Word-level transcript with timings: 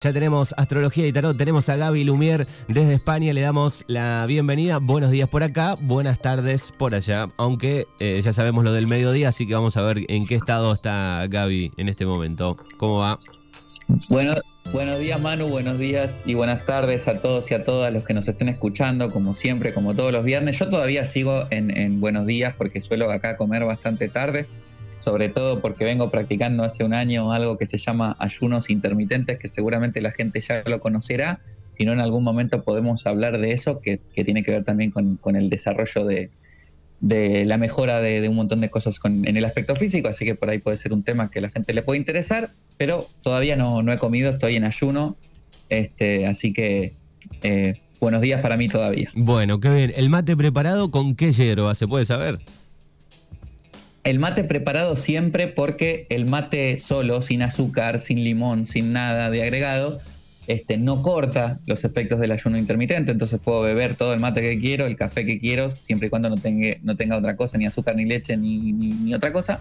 Ya 0.00 0.12
tenemos 0.12 0.54
astrología 0.56 1.08
y 1.08 1.12
tarot, 1.12 1.36
tenemos 1.36 1.68
a 1.68 1.74
Gaby 1.74 2.04
Lumier 2.04 2.46
desde 2.68 2.94
España, 2.94 3.32
le 3.32 3.40
damos 3.40 3.84
la 3.88 4.26
bienvenida. 4.26 4.78
Buenos 4.78 5.10
días 5.10 5.28
por 5.28 5.42
acá, 5.42 5.74
buenas 5.80 6.20
tardes 6.20 6.72
por 6.78 6.94
allá, 6.94 7.30
aunque 7.36 7.88
eh, 7.98 8.20
ya 8.22 8.32
sabemos 8.32 8.62
lo 8.62 8.72
del 8.72 8.86
mediodía, 8.86 9.30
así 9.30 9.44
que 9.44 9.54
vamos 9.54 9.76
a 9.76 9.82
ver 9.82 10.04
en 10.06 10.24
qué 10.24 10.36
estado 10.36 10.72
está 10.72 11.26
Gaby 11.28 11.72
en 11.76 11.88
este 11.88 12.06
momento. 12.06 12.56
¿Cómo 12.76 12.98
va? 12.98 13.18
Bueno, 14.08 14.34
buenos 14.72 15.00
días 15.00 15.20
Manu, 15.20 15.48
buenos 15.48 15.80
días 15.80 16.22
y 16.24 16.34
buenas 16.34 16.64
tardes 16.64 17.08
a 17.08 17.18
todos 17.18 17.50
y 17.50 17.54
a 17.54 17.64
todas 17.64 17.92
los 17.92 18.04
que 18.04 18.14
nos 18.14 18.28
estén 18.28 18.48
escuchando, 18.48 19.10
como 19.10 19.34
siempre, 19.34 19.74
como 19.74 19.96
todos 19.96 20.12
los 20.12 20.22
viernes. 20.22 20.60
Yo 20.60 20.68
todavía 20.68 21.04
sigo 21.04 21.48
en, 21.50 21.76
en 21.76 22.00
buenos 22.00 22.24
días 22.24 22.54
porque 22.56 22.80
suelo 22.80 23.10
acá 23.10 23.36
comer 23.36 23.64
bastante 23.64 24.08
tarde 24.08 24.46
sobre 24.98 25.28
todo 25.28 25.60
porque 25.60 25.84
vengo 25.84 26.10
practicando 26.10 26.64
hace 26.64 26.84
un 26.84 26.94
año 26.94 27.32
algo 27.32 27.56
que 27.56 27.66
se 27.66 27.78
llama 27.78 28.16
ayunos 28.18 28.70
intermitentes, 28.70 29.38
que 29.38 29.48
seguramente 29.48 30.00
la 30.00 30.12
gente 30.12 30.40
ya 30.40 30.62
lo 30.66 30.80
conocerá, 30.80 31.40
si 31.72 31.84
no 31.84 31.92
en 31.92 32.00
algún 32.00 32.24
momento 32.24 32.62
podemos 32.62 33.06
hablar 33.06 33.38
de 33.38 33.52
eso, 33.52 33.80
que, 33.80 34.00
tiene 34.14 34.42
que 34.42 34.50
ver 34.50 34.64
también 34.64 34.90
con, 34.90 35.36
el 35.36 35.48
desarrollo 35.48 36.04
de, 36.04 36.30
la 37.00 37.56
mejora 37.56 38.00
de, 38.00 38.28
un 38.28 38.34
montón 38.34 38.60
de 38.60 38.68
cosas 38.68 38.98
en 39.04 39.36
el 39.36 39.44
aspecto 39.44 39.76
físico, 39.76 40.08
así 40.08 40.24
que 40.24 40.34
por 40.34 40.50
ahí 40.50 40.58
puede 40.58 40.76
ser 40.76 40.92
un 40.92 41.04
tema 41.04 41.30
que 41.30 41.38
a 41.38 41.42
la 41.42 41.50
gente 41.50 41.72
le 41.72 41.82
puede 41.82 41.98
interesar, 41.98 42.48
pero 42.76 43.06
todavía 43.22 43.54
no, 43.54 43.92
he 43.92 43.98
comido, 43.98 44.30
estoy 44.30 44.56
en 44.56 44.64
ayuno, 44.64 45.16
este, 45.68 46.26
así 46.26 46.52
que... 46.52 46.92
Eh, 47.42 47.80
buenos 48.00 48.20
días 48.20 48.40
para 48.40 48.56
mí 48.56 48.68
todavía. 48.68 49.10
Bueno, 49.14 49.60
qué 49.60 49.70
bien. 49.70 49.92
¿El 49.96 50.08
mate 50.08 50.36
preparado 50.36 50.90
con 50.90 51.16
qué 51.16 51.32
hierba? 51.32 51.74
¿Se 51.74 51.88
puede 51.88 52.04
saber? 52.04 52.38
El 54.04 54.18
mate 54.18 54.44
preparado 54.44 54.96
siempre 54.96 55.48
porque 55.48 56.06
el 56.08 56.26
mate 56.26 56.78
solo, 56.78 57.20
sin 57.20 57.42
azúcar, 57.42 58.00
sin 58.00 58.24
limón, 58.24 58.64
sin 58.64 58.92
nada 58.92 59.30
de 59.30 59.42
agregado, 59.42 59.98
este, 60.48 60.78
no 60.78 61.02
corta 61.02 61.60
los 61.66 61.84
efectos 61.84 62.18
del 62.18 62.32
ayuno 62.32 62.56
intermitente, 62.56 63.12
entonces 63.12 63.38
puedo 63.38 63.60
beber 63.60 63.96
todo 63.96 64.14
el 64.14 64.20
mate 64.20 64.40
que 64.40 64.58
quiero, 64.58 64.86
el 64.86 64.96
café 64.96 65.26
que 65.26 65.38
quiero, 65.38 65.68
siempre 65.70 66.06
y 66.06 66.10
cuando 66.10 66.30
no 66.30 66.36
tenga, 66.36 66.74
no 66.82 66.96
tenga 66.96 67.18
otra 67.18 67.36
cosa, 67.36 67.58
ni 67.58 67.66
azúcar, 67.66 67.96
ni 67.96 68.06
leche, 68.06 68.36
ni, 68.36 69.12
otra 69.12 69.30
cosa. 69.30 69.60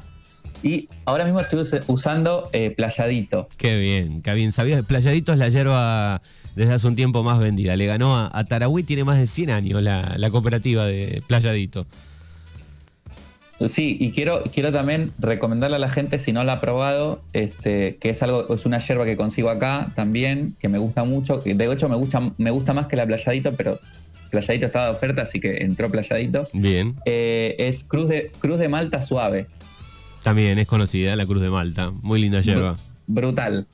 Y 0.63 0.87
ahora 1.03 1.25
mismo 1.25 1.41
estoy 1.41 1.67
usando 1.87 2.49
eh, 2.53 2.71
playadito. 2.71 3.47
Qué 3.57 3.77
bien, 3.79 4.21
qué 4.21 4.33
bien. 4.33 4.53
¿Sabías? 4.53 4.85
Playadito 4.85 5.33
es 5.33 5.37
la 5.37 5.49
hierba 5.49 6.21
desde 6.55 6.73
hace 6.73 6.87
un 6.87 6.95
tiempo 6.95 7.21
más 7.21 7.37
vendida. 7.39 7.75
Le 7.75 7.85
ganó 7.85 8.17
a, 8.17 8.31
a 8.33 8.43
Tarahui, 8.45 8.83
tiene 8.83 9.03
más 9.03 9.19
de 9.19 9.27
100 9.27 9.49
años 9.49 9.83
la, 9.83 10.15
la 10.17 10.29
cooperativa 10.29 10.85
de 10.85 11.21
Playadito. 11.27 11.85
Sí, 13.65 13.97
y 13.99 14.11
quiero, 14.11 14.43
quiero 14.53 14.71
también 14.71 15.11
recomendarle 15.17 15.77
a 15.77 15.79
la 15.79 15.89
gente, 15.89 16.19
si 16.19 16.31
no 16.31 16.43
la 16.43 16.53
ha 16.53 16.61
probado, 16.61 17.21
este, 17.33 17.97
que 17.97 18.11
es 18.11 18.21
algo, 18.21 18.53
es 18.53 18.65
una 18.67 18.77
yerba 18.77 19.03
que 19.05 19.17
consigo 19.17 19.49
acá 19.49 19.91
también, 19.95 20.55
que 20.59 20.69
me 20.69 20.77
gusta 20.77 21.03
mucho, 21.05 21.39
que 21.39 21.55
de 21.55 21.73
hecho 21.73 21.89
me 21.89 21.95
gusta, 21.95 22.31
me 22.37 22.51
gusta 22.51 22.73
más 22.73 22.85
que 22.85 22.95
la 22.95 23.07
playadito, 23.07 23.53
pero 23.53 23.79
playadito 24.29 24.67
estaba 24.67 24.85
de 24.85 24.91
oferta, 24.91 25.23
así 25.23 25.39
que 25.39 25.63
entró 25.63 25.89
playadito. 25.89 26.47
Bien. 26.53 26.95
Eh, 27.05 27.55
es 27.57 27.83
cruz 27.83 28.07
de, 28.09 28.31
cruz 28.39 28.59
de 28.59 28.69
Malta 28.69 29.01
suave. 29.01 29.47
También 30.21 30.59
es 30.59 30.67
conocida 30.67 31.15
la 31.15 31.25
cruz 31.25 31.41
de 31.41 31.49
Malta. 31.49 31.89
Muy 31.89 32.21
linda 32.21 32.41
yerba. 32.41 32.77
brutal, 33.07 33.65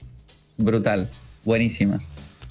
brutal, 0.57 1.09
buenísima. 1.43 2.01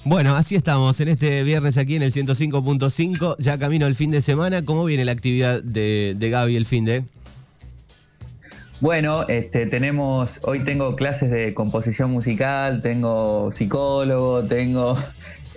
Bueno, 0.05 0.35
así 0.35 0.55
estamos 0.55 0.99
en 1.01 1.07
este 1.07 1.41
viernes 1.43 1.77
aquí 1.79 1.95
en 1.95 2.03
el 2.03 2.11
105.5, 2.11 3.37
ya 3.39 3.57
camino 3.57 3.87
el 3.87 3.95
fin 3.95 4.11
de 4.11 4.21
semana. 4.21 4.63
¿Cómo 4.63 4.85
viene 4.85 5.05
la 5.05 5.13
actividad 5.13 5.63
de, 5.63 6.13
de 6.15 6.29
Gaby 6.29 6.57
el 6.57 6.65
fin 6.65 6.85
de? 6.85 7.05
Bueno, 8.83 9.25
este, 9.29 9.65
tenemos, 9.65 10.41
hoy 10.43 10.65
tengo 10.65 10.97
clases 10.97 11.31
de 11.31 11.53
composición 11.53 12.11
musical, 12.11 12.81
tengo 12.81 13.49
psicólogo, 13.49 14.43
tengo 14.43 14.97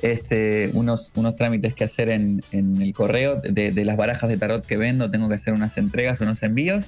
este, 0.00 0.70
unos, 0.74 1.10
unos 1.16 1.34
trámites 1.34 1.74
que 1.74 1.82
hacer 1.82 2.08
en, 2.08 2.40
el 2.52 2.94
correo 2.94 3.40
de, 3.40 3.72
de, 3.72 3.84
las 3.84 3.96
barajas 3.96 4.30
de 4.30 4.38
tarot 4.38 4.64
que 4.64 4.76
vendo, 4.76 5.10
tengo 5.10 5.28
que 5.28 5.34
hacer 5.34 5.54
unas 5.54 5.76
entregas, 5.76 6.20
unos 6.20 6.44
envíos. 6.44 6.86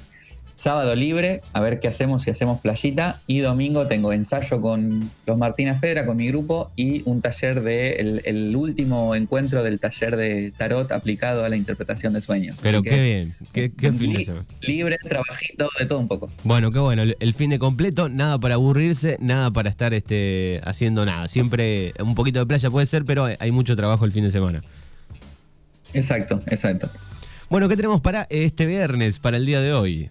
Sábado 0.58 0.96
libre, 0.96 1.40
a 1.52 1.60
ver 1.60 1.78
qué 1.78 1.86
hacemos, 1.86 2.22
si 2.22 2.32
hacemos 2.32 2.60
playita. 2.60 3.20
Y 3.28 3.38
domingo 3.38 3.86
tengo 3.86 4.12
ensayo 4.12 4.60
con 4.60 5.08
los 5.24 5.38
Martínez 5.38 5.78
Fedra, 5.78 6.04
con 6.04 6.16
mi 6.16 6.26
grupo, 6.26 6.72
y 6.74 7.02
un 7.04 7.20
taller 7.20 7.62
de 7.62 8.22
el, 8.24 8.56
último 8.56 9.14
encuentro 9.14 9.62
del 9.62 9.78
taller 9.78 10.16
de 10.16 10.50
tarot 10.50 10.90
aplicado 10.90 11.44
a 11.44 11.48
la 11.48 11.56
interpretación 11.56 12.12
de 12.12 12.22
sueños. 12.22 12.58
Pero 12.60 12.82
qué 12.82 13.00
bien, 13.00 13.34
qué, 13.52 13.70
qué 13.70 13.92
fin 13.92 14.12
de 14.14 14.34
Libre, 14.62 14.96
trabajito, 15.08 15.70
de 15.78 15.86
todo 15.86 16.00
un 16.00 16.08
poco. 16.08 16.28
Bueno, 16.42 16.72
qué 16.72 16.80
bueno, 16.80 17.04
el, 17.04 17.34
fin 17.34 17.50
de 17.50 17.60
completo, 17.60 18.08
nada 18.08 18.36
para 18.36 18.54
aburrirse, 18.54 19.16
nada 19.20 19.52
para 19.52 19.70
estar 19.70 19.94
este, 19.94 20.60
haciendo 20.64 21.06
nada. 21.06 21.28
Siempre 21.28 21.94
un 22.00 22.16
poquito 22.16 22.40
de 22.40 22.46
playa 22.46 22.68
puede 22.68 22.86
ser, 22.86 23.04
pero 23.04 23.28
hay 23.38 23.52
mucho 23.52 23.76
trabajo 23.76 24.04
el 24.04 24.10
fin 24.10 24.24
de 24.24 24.30
semana. 24.32 24.60
Exacto, 25.94 26.42
exacto. 26.48 26.90
Bueno, 27.48 27.68
¿qué 27.68 27.76
tenemos 27.76 28.00
para 28.00 28.26
este 28.28 28.66
viernes, 28.66 29.20
para 29.20 29.36
el 29.36 29.46
día 29.46 29.60
de 29.60 29.72
hoy? 29.72 30.10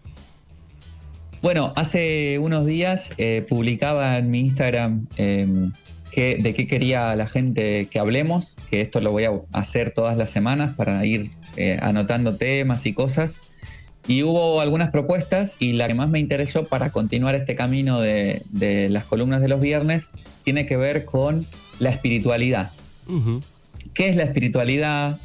Bueno, 1.41 1.71
hace 1.75 2.39
unos 2.39 2.65
días 2.65 3.11
eh, 3.17 3.45
publicaba 3.47 4.17
en 4.17 4.31
mi 4.31 4.39
Instagram 4.41 5.07
em, 5.17 5.71
de 6.15 6.53
qué 6.55 6.65
quería 6.65 7.15
la 7.15 7.27
gente 7.27 7.87
que 7.91 7.99
hablemos, 7.99 8.55
que 8.71 8.81
esto 8.81 8.99
lo 9.01 9.11
voy 9.11 9.25
a 9.25 9.33
hacer 9.51 9.91
todas 9.91 10.17
las 10.17 10.31
semanas 10.31 10.75
para 10.75 11.05
ir 11.05 11.29
eh, 11.57 11.77
anotando 11.81 12.35
temas 12.35 12.87
y 12.87 12.93
cosas. 12.93 13.39
Y 14.07 14.23
hubo 14.23 14.61
algunas 14.61 14.89
propuestas 14.89 15.57
y 15.59 15.73
la 15.73 15.87
que 15.87 15.93
más 15.93 16.09
me 16.09 16.17
interesó 16.17 16.65
para 16.65 16.91
continuar 16.91 17.35
este 17.35 17.55
camino 17.55 17.99
de, 17.99 18.41
las 18.89 19.03
columnas 19.03 19.41
de 19.41 19.49
los 19.49 19.61
viernes 19.61 20.11
tiene 20.43 20.65
que 20.65 20.77
ver 20.77 21.05
con 21.05 21.45
la 21.79 21.89
espiritualidad. 21.89 22.71
¿Qué 23.93 24.07
es 24.07 24.15
la 24.15 24.23
espiritualidad? 24.23 25.19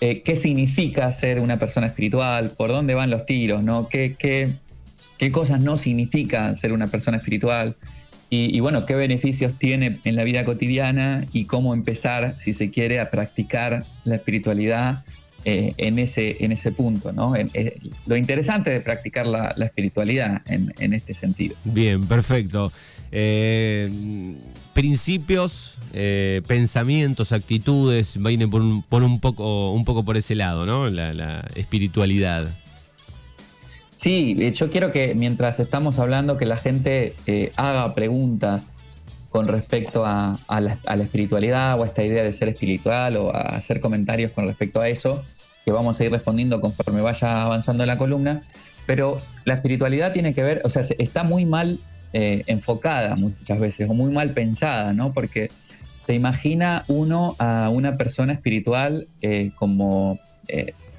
Eh, 0.00 0.22
¿Qué 0.22 0.36
significa 0.36 1.10
ser 1.12 1.40
una 1.40 1.58
persona 1.58 1.88
espiritual? 1.88 2.52
¿Por 2.56 2.70
dónde 2.70 2.94
van 2.94 3.10
los 3.10 3.26
tiros? 3.26 3.64
¿no? 3.64 3.88
¿Qué, 3.88 4.14
qué, 4.16 4.50
qué 5.18 5.30
cosas 5.30 5.60
no 5.60 5.76
significa 5.76 6.54
ser 6.56 6.72
una 6.72 6.86
persona 6.86 7.18
espiritual 7.18 7.76
y, 8.28 8.58
bueno, 8.58 8.86
qué 8.86 8.96
beneficios 8.96 9.54
tiene 9.54 9.98
en 10.02 10.16
la 10.16 10.24
vida 10.24 10.44
cotidiana 10.44 11.24
y 11.32 11.44
cómo 11.44 11.74
empezar, 11.74 12.34
si 12.38 12.54
se 12.54 12.70
quiere, 12.70 12.98
a 12.98 13.08
practicar 13.08 13.84
la 14.04 14.16
espiritualidad 14.16 15.04
eh, 15.44 15.74
en, 15.76 16.00
ese, 16.00 16.44
en 16.44 16.50
ese 16.50 16.72
punto. 16.72 17.12
¿no? 17.12 17.36
Eh, 17.36 17.78
lo 18.04 18.16
interesante 18.16 18.70
de 18.70 18.80
practicar 18.80 19.28
la, 19.28 19.54
espiritualidad 19.64 20.42
en, 20.46 20.92
este 20.92 21.14
sentido. 21.14 21.54
Bien, 21.62 22.04
perfecto. 22.04 22.72
Eh, 23.12 23.88
principios, 24.74 25.78
pensamientos, 26.48 27.30
actitudes, 27.30 28.20
vienen 28.20 28.50
por 28.50 28.60
un, 28.60 28.82
por 28.82 29.04
un, 29.04 29.20
poco, 29.20 29.70
un 29.72 29.84
poco 29.84 30.04
por 30.04 30.16
ese 30.16 30.34
lado, 30.34 30.66
¿no? 30.66 30.90
la 30.90 31.48
espiritualidad. 31.54 32.50
Sí, 33.96 34.36
eh, 34.40 34.52
yo 34.52 34.70
quiero 34.70 34.92
que 34.92 35.14
mientras 35.14 35.58
estamos 35.58 35.98
hablando 35.98 36.36
que 36.36 36.44
la 36.44 36.58
gente 36.58 37.14
eh, 37.26 37.50
haga 37.56 37.94
preguntas 37.94 38.72
con 39.30 39.48
respecto 39.48 40.04
a, 40.04 40.38
la, 40.48 41.02
espiritualidad 41.02 41.80
o 41.80 41.82
a 41.82 41.86
esta 41.86 42.04
idea 42.04 42.22
de 42.22 42.34
ser 42.34 42.50
espiritual 42.50 43.16
o 43.16 43.34
a 43.34 43.40
hacer 43.40 43.80
comentarios 43.80 44.32
con 44.32 44.46
respecto 44.46 44.82
a 44.82 44.90
eso, 44.90 45.24
que 45.64 45.72
vamos 45.72 45.98
a 45.98 46.04
ir 46.04 46.10
respondiendo 46.12 46.60
conforme 46.60 47.00
vaya 47.00 47.44
avanzando 47.44 47.86
la 47.86 47.96
columna. 47.96 48.42
Pero 48.84 49.18
la 49.46 49.54
espiritualidad 49.54 50.12
tiene 50.12 50.34
que 50.34 50.42
ver, 50.42 50.60
o 50.64 50.68
sea, 50.68 50.82
está 50.98 51.24
muy 51.24 51.46
mal 51.46 51.78
eh, 52.12 52.44
enfocada 52.48 53.16
muchas 53.16 53.58
veces 53.58 53.88
o 53.88 53.94
muy 53.94 54.12
mal 54.12 54.32
pensada, 54.32 54.92
¿no? 54.92 55.14
Porque 55.14 55.50
se 55.96 56.12
imagina 56.12 56.84
uno 56.88 57.34
a 57.38 57.70
una 57.70 57.96
persona 57.96 58.34
espiritual 58.34 59.08
como 59.54 60.20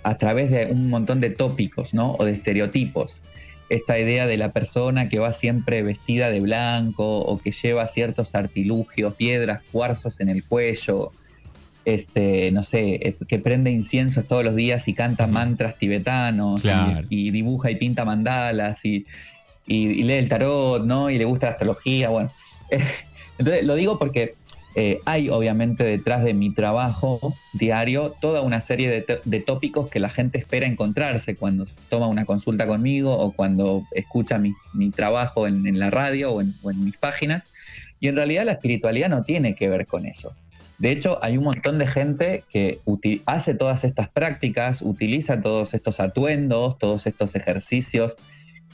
a 0.08 0.18
través 0.18 0.50
de 0.52 0.68
un 0.68 0.90
montón 0.90 1.20
de 1.20 1.32
tópicos, 1.32 1.94
¿no? 1.94 2.14
O 2.14 2.24
de 2.24 2.32
estereotipos. 2.32 3.24
Esta 3.68 4.00
idea 4.00 4.26
de 4.26 4.38
la 4.38 4.54
persona 4.54 5.10
que 5.10 5.20
va 5.20 5.34
siempre 5.34 5.84
vestida 5.84 6.32
de 6.32 6.40
blanco 6.40 7.20
o 7.20 7.38
que 7.40 7.52
lleva 7.52 7.86
ciertos 7.88 8.34
artilugios, 8.34 9.16
piedras, 9.16 9.62
cuarzos 9.70 10.22
en 10.22 10.30
el 10.30 10.46
cuello, 10.46 11.12
este, 11.84 12.52
no 12.54 12.64
sé, 12.64 12.96
eh, 13.06 13.18
que 13.28 13.38
prende 13.38 13.70
inciensos 13.70 14.26
todos 14.26 14.46
los 14.46 14.56
días 14.56 14.88
y 14.88 14.94
canta 14.94 15.28
mantras 15.28 15.78
tibetanos 15.78 16.64
y, 17.10 17.32
dibuja 17.32 17.70
y 17.70 17.76
pinta 17.76 18.06
mandalas 18.06 18.86
y, 18.86 19.06
y, 19.66 20.04
lee 20.04 20.14
el 20.14 20.30
tarot, 20.30 20.86
¿no? 20.86 21.10
Y 21.10 21.18
le 21.18 21.26
gusta 21.26 21.48
la 21.48 21.52
astrología, 21.52 22.08
bueno. 22.08 22.32
Entonces 23.38 23.66
lo 23.66 23.76
digo 23.76 24.00
porque 24.00 24.36
eh, 24.80 25.02
hay 25.06 25.30
obviamente 25.30 25.84
detrás 25.84 26.24
de 26.24 26.36
mi 26.36 26.54
trabajo 26.54 27.34
diario 27.54 28.14
toda 28.22 28.44
una 28.44 28.62
serie 28.62 29.04
de, 29.26 29.40
tópicos 29.40 29.88
que 29.88 30.00
la 30.00 30.08
gente 30.08 30.38
espera 30.38 30.68
encontrarse 30.68 31.36
cuando 31.36 31.64
toma 31.90 32.06
una 32.06 32.26
consulta 32.26 32.68
conmigo 32.68 33.18
o 33.18 33.32
cuando 33.32 33.88
escucha 33.92 34.38
mi, 34.38 34.54
trabajo 34.92 35.48
en, 35.48 35.80
la 35.80 35.90
radio 35.90 36.32
o 36.32 36.42
en, 36.42 36.54
mis 36.86 36.96
páginas. 36.96 37.48
Y 38.00 38.08
en 38.08 38.18
realidad 38.18 38.46
la 38.46 38.52
espiritualidad 38.52 39.10
no 39.10 39.24
tiene 39.24 39.56
que 39.56 39.68
ver 39.68 39.88
con 39.88 40.06
eso. 40.06 40.36
De 40.78 40.92
hecho, 40.92 41.18
hay 41.24 41.40
un 41.40 41.46
montón 41.46 41.80
de 41.80 41.88
gente 41.88 42.44
que 42.48 42.80
hace 43.26 43.56
todas 43.56 43.84
estas 43.84 44.10
prácticas, 44.10 44.84
utiliza 44.84 45.42
todos 45.42 45.74
estos 45.74 46.00
atuendos, 46.00 46.78
todos 46.78 47.08
estos 47.08 47.36
ejercicios, 47.36 48.16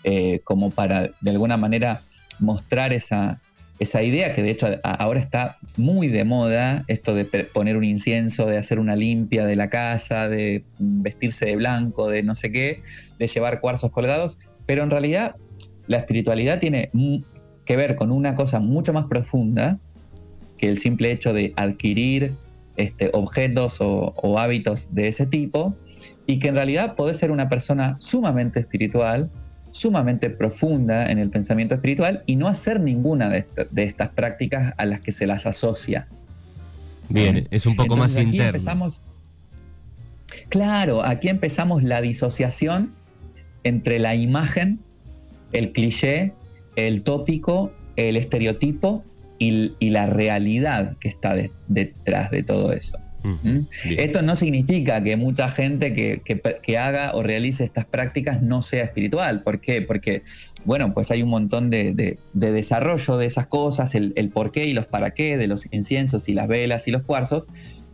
eh, 0.04 0.42
como 0.44 0.70
para 0.70 1.12
de 1.22 1.32
alguna 1.32 1.56
manera 1.56 2.02
mostrar 2.40 2.92
esa, 2.92 3.40
esa 3.84 4.02
idea 4.04 4.34
que 4.34 4.42
de 4.42 4.52
hecho 4.52 4.68
ahora 4.84 5.20
está 5.20 5.58
muy 5.78 6.08
de 6.08 6.24
moda, 6.26 6.84
esto 6.88 7.14
de 7.14 7.26
poner 7.26 7.78
un 7.78 7.84
incienso, 7.84 8.46
de 8.46 8.58
hacer 8.58 8.80
una 8.80 8.96
limpia 8.96 9.46
de 9.46 9.56
la 9.56 9.70
casa, 9.70 10.28
de 10.28 10.64
vestirse 10.80 11.46
de 11.46 11.56
blanco, 11.56 12.10
de 12.10 12.24
no 12.24 12.36
sé 12.36 12.52
qué, 12.52 12.82
de 13.18 13.28
llevar 13.28 13.60
cuarzos 13.60 13.92
colgados, 13.92 14.38
pero 14.66 14.84
en 14.84 14.90
realidad 14.90 15.36
la 15.88 15.98
espiritualidad 15.98 16.60
tiene 16.60 16.90
que 17.66 17.76
ver 17.76 17.96
con 17.96 18.12
una 18.12 18.36
cosa 18.36 18.60
mucho 18.60 18.94
más 18.94 19.06
profunda 19.06 19.80
que 20.58 20.70
el 20.70 20.78
simple 20.78 21.12
hecho 21.12 21.34
de 21.34 21.54
adquirir 21.56 22.34
este, 22.76 23.10
objetos 23.14 23.78
o, 23.82 24.40
hábitos 24.40 24.94
de 24.94 25.08
ese 25.08 25.26
tipo 25.26 25.76
y 26.26 26.40
que 26.40 26.48
en 26.48 26.56
realidad 26.56 26.96
puede 26.96 27.14
ser 27.14 27.32
una 27.32 27.50
persona 27.50 27.96
sumamente 28.00 28.60
espiritual, 28.60 29.30
sumamente 29.74 30.30
profunda 30.30 31.10
en 31.10 31.18
el 31.18 31.32
pensamiento 31.32 31.74
espiritual 31.74 32.22
y 32.28 32.36
no 32.36 32.48
hacer 32.48 32.80
ninguna 32.80 33.28
de, 33.28 33.44
estas 33.84 34.10
prácticas 34.10 34.72
a 34.78 34.86
las 34.86 35.00
que 35.02 35.12
se 35.12 35.26
las 35.26 35.48
asocia. 35.48 36.08
Bien, 37.10 37.48
es 37.50 37.66
un 37.66 37.76
poco 37.76 37.96
más 37.96 38.16
interno. 38.16 38.46
Empezamos, 38.46 39.02
claro, 40.50 41.04
aquí 41.04 41.28
empezamos 41.28 41.82
la 41.82 42.02
disociación 42.02 42.94
entre 43.64 43.98
la 43.98 44.14
imagen, 44.14 44.80
el 45.54 45.72
cliché, 45.72 46.34
el 46.76 47.02
tópico, 47.02 47.74
el 47.96 48.16
estereotipo 48.16 49.04
y, 49.40 49.90
la 49.90 50.06
realidad 50.06 50.96
que 51.00 51.08
está 51.08 51.36
detrás 51.68 52.30
de 52.30 52.44
todo 52.44 52.72
eso. 52.74 53.00
¿Mm? 53.24 53.60
Esto 53.98 54.22
no 54.22 54.36
significa 54.36 55.02
que 55.02 55.16
mucha 55.16 55.50
gente 55.50 55.94
que, 55.94 56.78
haga 56.78 57.16
o 57.16 57.24
realice 57.24 57.64
estas 57.64 57.86
prácticas 57.86 58.42
no 58.42 58.62
sea 58.62 58.84
espiritual. 58.84 59.44
¿Por 59.44 59.60
qué? 59.60 59.82
Porque, 59.82 60.24
bueno, 60.66 60.94
pues 60.94 61.10
hay 61.12 61.24
un 61.24 61.30
montón 61.30 61.70
de, 61.70 62.18
desarrollo 62.34 63.18
de 63.18 63.26
esas 63.26 63.48
cosas, 63.48 63.96
el, 63.96 64.14
el, 64.16 64.30
por 64.30 64.52
qué 64.52 64.66
y 64.66 64.74
los 64.74 64.86
para 64.86 65.12
qué, 65.12 65.38
de 65.38 65.48
los 65.48 65.72
inciensos 65.72 66.28
y 66.28 66.34
las 66.34 66.48
velas 66.48 66.88
y 66.88 66.92
los 66.92 67.04
cuarzos, 67.04 67.48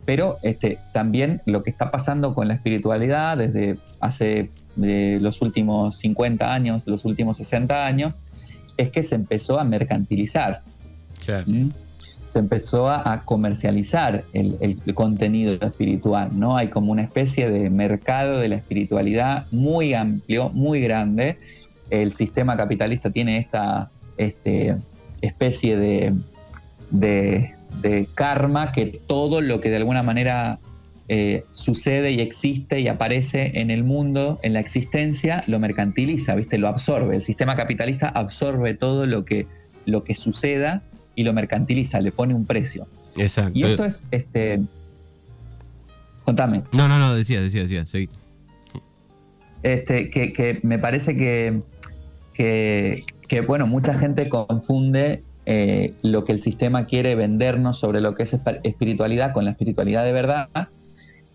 pero 0.04 0.38
este, 0.42 0.78
también 0.92 1.42
lo 1.46 1.62
que 1.62 1.70
está 1.70 1.90
pasando 1.90 2.34
con 2.34 2.48
la 2.48 2.54
espiritualidad 2.54 3.38
desde 3.38 3.78
hace 4.00 4.50
los 4.76 5.42
últimos 5.42 5.98
50 5.98 6.52
años, 6.52 6.86
los 6.86 7.04
últimos 7.04 7.36
60 7.36 7.86
años, 7.86 8.18
es 8.76 8.88
que 8.90 9.02
se 9.02 9.14
empezó 9.14 9.60
a 9.60 9.64
mercantilizar. 9.64 10.62
¿Mm? 11.46 11.68
Se 12.30 12.38
empezó 12.38 12.88
a, 12.88 13.24
comercializar 13.24 14.24
el, 14.32 14.78
contenido 14.94 15.54
espiritual, 15.54 16.30
¿no? 16.32 16.56
Hay 16.56 16.68
como 16.68 16.92
una 16.92 17.02
especie 17.02 17.50
de 17.50 17.70
mercado 17.70 18.38
de 18.38 18.48
la 18.48 18.54
espiritualidad 18.54 19.46
muy 19.50 19.94
amplio, 19.94 20.48
muy 20.50 20.80
grande. 20.80 21.38
El 21.90 22.12
sistema 22.12 22.56
capitalista 22.56 23.10
tiene 23.10 23.38
esta 23.38 23.90
este, 24.16 24.76
especie 25.22 25.76
de, 25.76 27.54
karma 28.14 28.70
que 28.70 29.00
todo 29.08 29.40
lo 29.40 29.60
que 29.60 29.70
de 29.70 29.78
alguna 29.78 30.04
manera 30.04 30.60
eh, 31.08 31.42
sucede 31.50 32.12
y 32.12 32.20
existe 32.20 32.78
y 32.78 32.86
aparece 32.86 33.58
en 33.60 33.72
el 33.72 33.82
mundo, 33.82 34.38
en 34.44 34.52
la 34.52 34.60
existencia, 34.60 35.40
lo 35.48 35.58
mercantiliza, 35.58 36.36
¿viste? 36.36 36.58
Lo 36.58 36.68
absorbe. 36.68 37.16
El 37.16 37.22
sistema 37.22 37.56
capitalista 37.56 38.08
absorbe 38.08 38.74
todo 38.74 39.06
lo 39.06 39.24
que, 39.24 39.48
lo 39.90 40.04
que 40.04 40.14
suceda 40.14 40.82
y 41.14 41.24
lo 41.24 41.32
mercantiliza, 41.32 42.00
le 42.00 42.12
pone 42.12 42.34
un 42.34 42.46
precio. 42.46 42.86
Exacto. 43.16 43.52
Y 43.54 43.64
esto 43.64 43.84
es, 43.84 44.06
este. 44.10 44.60
Contame. 46.24 46.62
No, 46.72 46.88
no, 46.88 46.98
no, 46.98 47.14
decía, 47.14 47.40
decía, 47.40 47.62
decía, 47.62 47.86
sí. 47.86 48.08
Este, 49.62 50.08
que, 50.08 50.60
me 50.62 50.78
parece 50.78 51.16
que, 51.16 51.60
que, 52.34 53.40
bueno, 53.46 53.66
mucha 53.66 53.94
gente 53.94 54.28
confunde 54.28 55.22
eh, 55.44 55.94
lo 56.02 56.24
que 56.24 56.32
el 56.32 56.40
sistema 56.40 56.86
quiere 56.86 57.14
vendernos 57.14 57.78
sobre 57.78 58.00
lo 58.00 58.14
que 58.14 58.22
es 58.22 58.36
espiritualidad 58.62 59.32
con 59.32 59.44
la 59.44 59.50
espiritualidad 59.50 60.04
de 60.04 60.12
verdad 60.12 60.48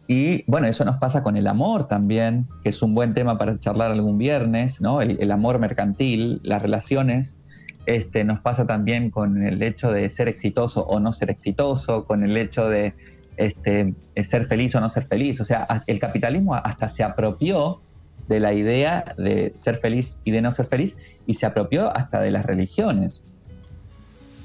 y 0.08 0.44
bueno, 0.50 0.68
eso 0.68 0.86
nos 0.86 0.98
pasa 0.98 1.24
con 1.24 1.36
el 1.36 1.48
amor 1.48 1.88
también, 1.88 2.46
que 2.62 2.70
es 2.70 2.82
un 2.84 2.94
buen 2.94 3.14
tema 3.14 3.38
para 3.38 3.58
charlar 3.58 3.92
algún 3.92 4.18
viernes, 4.18 4.80
¿no? 4.82 5.02
El, 5.02 5.32
amor 5.32 5.58
mercantil, 5.60 6.40
las 6.44 6.62
relaciones. 6.62 7.38
Este, 7.86 8.24
nos 8.24 8.40
pasa 8.40 8.66
también 8.66 9.12
con 9.12 9.44
el 9.44 9.62
hecho 9.62 9.92
de 9.92 10.10
ser 10.10 10.28
exitoso 10.28 10.86
o 10.86 11.00
no 11.00 11.14
ser 11.14 11.30
exitoso, 11.30 12.06
con 12.06 12.24
el 12.24 12.36
hecho 12.36 12.68
de 12.68 12.94
este, 13.38 13.94
ser 14.22 14.46
feliz 14.46 14.76
o 14.76 14.82
no 14.82 14.90
ser 14.90 15.04
feliz. 15.04 15.40
O 15.42 15.44
sea, 15.44 15.68
el 15.88 16.00
capitalismo 16.00 16.56
hasta 16.56 16.88
se 16.88 17.04
apropió 17.04 17.82
de 18.28 18.40
la 18.40 18.54
idea 18.54 19.14
de 19.18 19.52
ser 19.56 19.76
feliz 19.76 20.20
y 20.24 20.32
de 20.32 20.42
no 20.42 20.52
ser 20.52 20.66
feliz 20.66 21.20
y 21.28 21.36
se 21.36 21.46
apropió 21.46 21.96
hasta 21.96 22.22
de 22.22 22.32
las 22.32 22.46
religiones. 22.46 23.26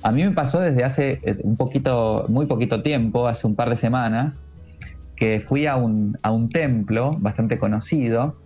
A 0.03 0.13
mí 0.13 0.25
me 0.25 0.33
pasó 0.33 0.61
desde 0.61 0.85
hace 0.85 1.21
eh, 1.23 1.39
un 1.43 1.57
poquito, 1.57 2.27
muy 2.29 2.47
poquito 2.47 2.83
tiempo, 2.83 3.27
hace 3.27 3.47
un 3.47 3.55
par 3.55 3.69
de 3.69 3.77
semanas, 3.77 4.41
que 5.15 5.41
fui 5.41 5.67
a 5.67 5.77
un, 5.77 6.19
a 6.23 6.31
un 6.31 6.49
templo 6.49 7.17
bastante 7.19 7.59
conocido, 7.59 8.37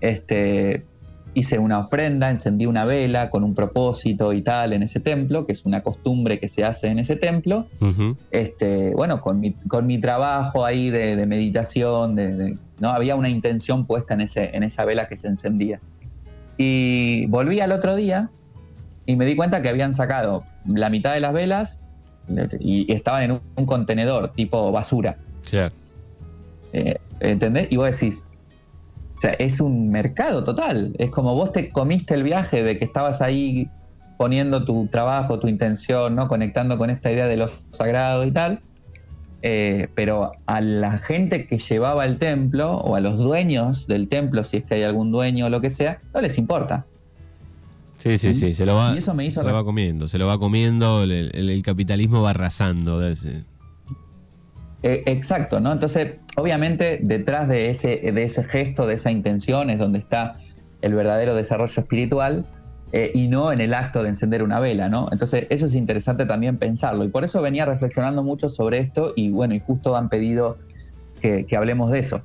este, 0.00 0.84
hice 1.34 1.58
una 1.58 1.78
ofrenda, 1.78 2.28
encendí 2.28 2.66
una 2.66 2.84
vela 2.84 3.30
con 3.30 3.42
un 3.44 3.54
propósito 3.54 4.32
y 4.32 4.42
tal 4.42 4.72
en 4.72 4.82
ese 4.82 5.00
templo, 5.00 5.44
que 5.44 5.52
es 5.52 5.64
una 5.64 5.82
costumbre 5.82 6.38
que 6.38 6.48
se 6.48 6.64
hace 6.64 6.88
en 6.88 6.98
ese 6.98 7.16
templo. 7.16 7.66
este, 8.30 8.94
bueno, 8.94 9.20
con 9.20 9.40
mi, 9.40 9.52
con 9.52 9.86
mi 9.86 9.98
trabajo 9.98 10.64
ahí 10.64 10.90
de, 10.90 11.24
meditación, 11.26 12.16
de, 12.16 12.58
¿no? 12.80 12.90
había 12.90 13.16
una 13.16 13.28
intención 13.28 13.86
puesta 13.86 14.14
en, 14.14 14.22
ese, 14.22 14.50
en 14.54 14.62
esa 14.62 14.84
vela 14.84 15.06
que 15.06 15.16
se 15.16 15.28
encendía. 15.28 15.80
Y 16.58 17.26
volví 17.26 17.60
al 17.60 17.72
otro 17.72 17.96
día 17.96 18.30
y 19.06 19.16
me 19.16 19.24
di 19.24 19.34
cuenta 19.34 19.62
que 19.62 19.68
habían 19.68 19.92
sacado 19.92 20.44
la 20.66 20.90
mitad 20.90 21.14
de 21.14 21.20
las 21.20 21.32
velas 21.32 21.80
y, 22.60 22.92
estaban 22.92 23.22
en 23.22 23.40
un, 23.56 23.66
contenedor 23.66 24.32
tipo 24.32 24.70
basura. 24.70 25.16
Claro. 25.48 25.74
Eh, 26.72 26.98
¿Entendés? 27.20 27.68
Y 27.70 27.76
vos 27.76 27.90
decís, 27.90 28.28
sea, 29.22 29.30
es 29.32 29.60
un 29.60 29.88
mercado 29.90 30.44
total. 30.44 30.94
Es 30.98 31.10
como 31.10 31.34
vos 31.34 31.52
te 31.52 31.70
comiste 31.70 32.14
el 32.14 32.22
viaje 32.22 32.62
de 32.62 32.76
que 32.76 32.84
estabas 32.84 33.22
ahí 33.22 33.68
poniendo 34.16 34.64
tu 34.64 34.86
trabajo, 34.86 35.38
tu 35.38 35.48
intención, 35.48 36.14
¿no? 36.14 36.28
Conectando 36.28 36.78
con 36.78 36.90
esta 36.90 37.10
idea 37.10 37.26
de 37.26 37.36
lo 37.36 37.48
sagrado 37.48 38.24
y 38.24 38.30
tal. 38.30 38.60
Eh, 39.42 39.88
pero 39.96 40.32
a 40.46 40.60
la 40.60 40.98
gente 40.98 41.46
que 41.46 41.58
llevaba 41.58 42.04
el 42.04 42.18
templo 42.18 42.76
o 42.76 42.94
a 42.94 43.00
los 43.00 43.18
dueños 43.18 43.86
del 43.88 44.08
templo, 44.08 44.44
si 44.44 44.58
es 44.58 44.64
que 44.64 44.74
hay 44.74 44.82
algún 44.84 45.10
dueño 45.10 45.46
o 45.46 45.48
lo 45.50 45.60
que 45.60 45.70
sea, 45.70 45.98
no 46.14 46.20
les 46.20 46.38
importa. 46.38 46.86
Sí, 47.98 48.18
sí, 48.18 48.34
sí, 48.34 48.54
se 48.54 48.66
lo 48.66 48.74
va, 48.74 48.96
eso 48.96 49.14
me 49.14 49.24
hizo 49.24 49.42
se 49.42 49.46
lo 49.46 49.54
va 49.54 49.64
comiendo, 49.64 50.08
se 50.08 50.18
lo 50.18 50.26
va 50.26 50.36
comiendo, 50.36 51.04
el, 51.04 51.12
el 51.12 51.62
capitalismo 51.62 52.22
va 52.22 52.30
arrasando. 52.30 53.00
Eh, 54.82 55.04
exacto, 55.06 55.60
¿no? 55.60 55.72
Entonces, 55.72 56.16
obviamente, 56.36 56.98
detrás 57.02 57.48
de 57.48 57.70
ese, 57.70 57.98
de 57.98 58.24
ese 58.24 58.42
gesto, 58.42 58.86
de 58.86 58.94
esa 58.94 59.10
intención, 59.10 59.70
es 59.70 59.78
donde 59.78 60.00
está 60.00 60.34
el 60.80 60.94
verdadero 60.94 61.36
desarrollo 61.36 61.80
espiritual 61.80 62.44
eh, 62.92 63.12
y 63.14 63.28
no 63.28 63.52
en 63.52 63.60
el 63.60 63.74
acto 63.74 64.02
de 64.02 64.08
encender 64.08 64.42
una 64.42 64.58
vela, 64.58 64.88
¿no? 64.88 65.08
Entonces, 65.12 65.46
eso 65.50 65.66
es 65.66 65.76
interesante 65.76 66.26
también 66.26 66.58
pensarlo. 66.58 67.04
Y 67.04 67.08
por 67.08 67.22
eso 67.22 67.40
venía 67.40 67.64
reflexionando 67.64 68.24
mucho 68.24 68.48
sobre 68.48 68.78
esto 68.78 69.12
y 69.16 69.30
bueno, 69.30 69.54
y 69.54 69.60
justo 69.60 69.96
han 69.96 70.08
pedido 70.08 70.58
que, 71.20 71.46
hablemos 71.56 71.90
de 71.90 72.00
eso. 72.00 72.22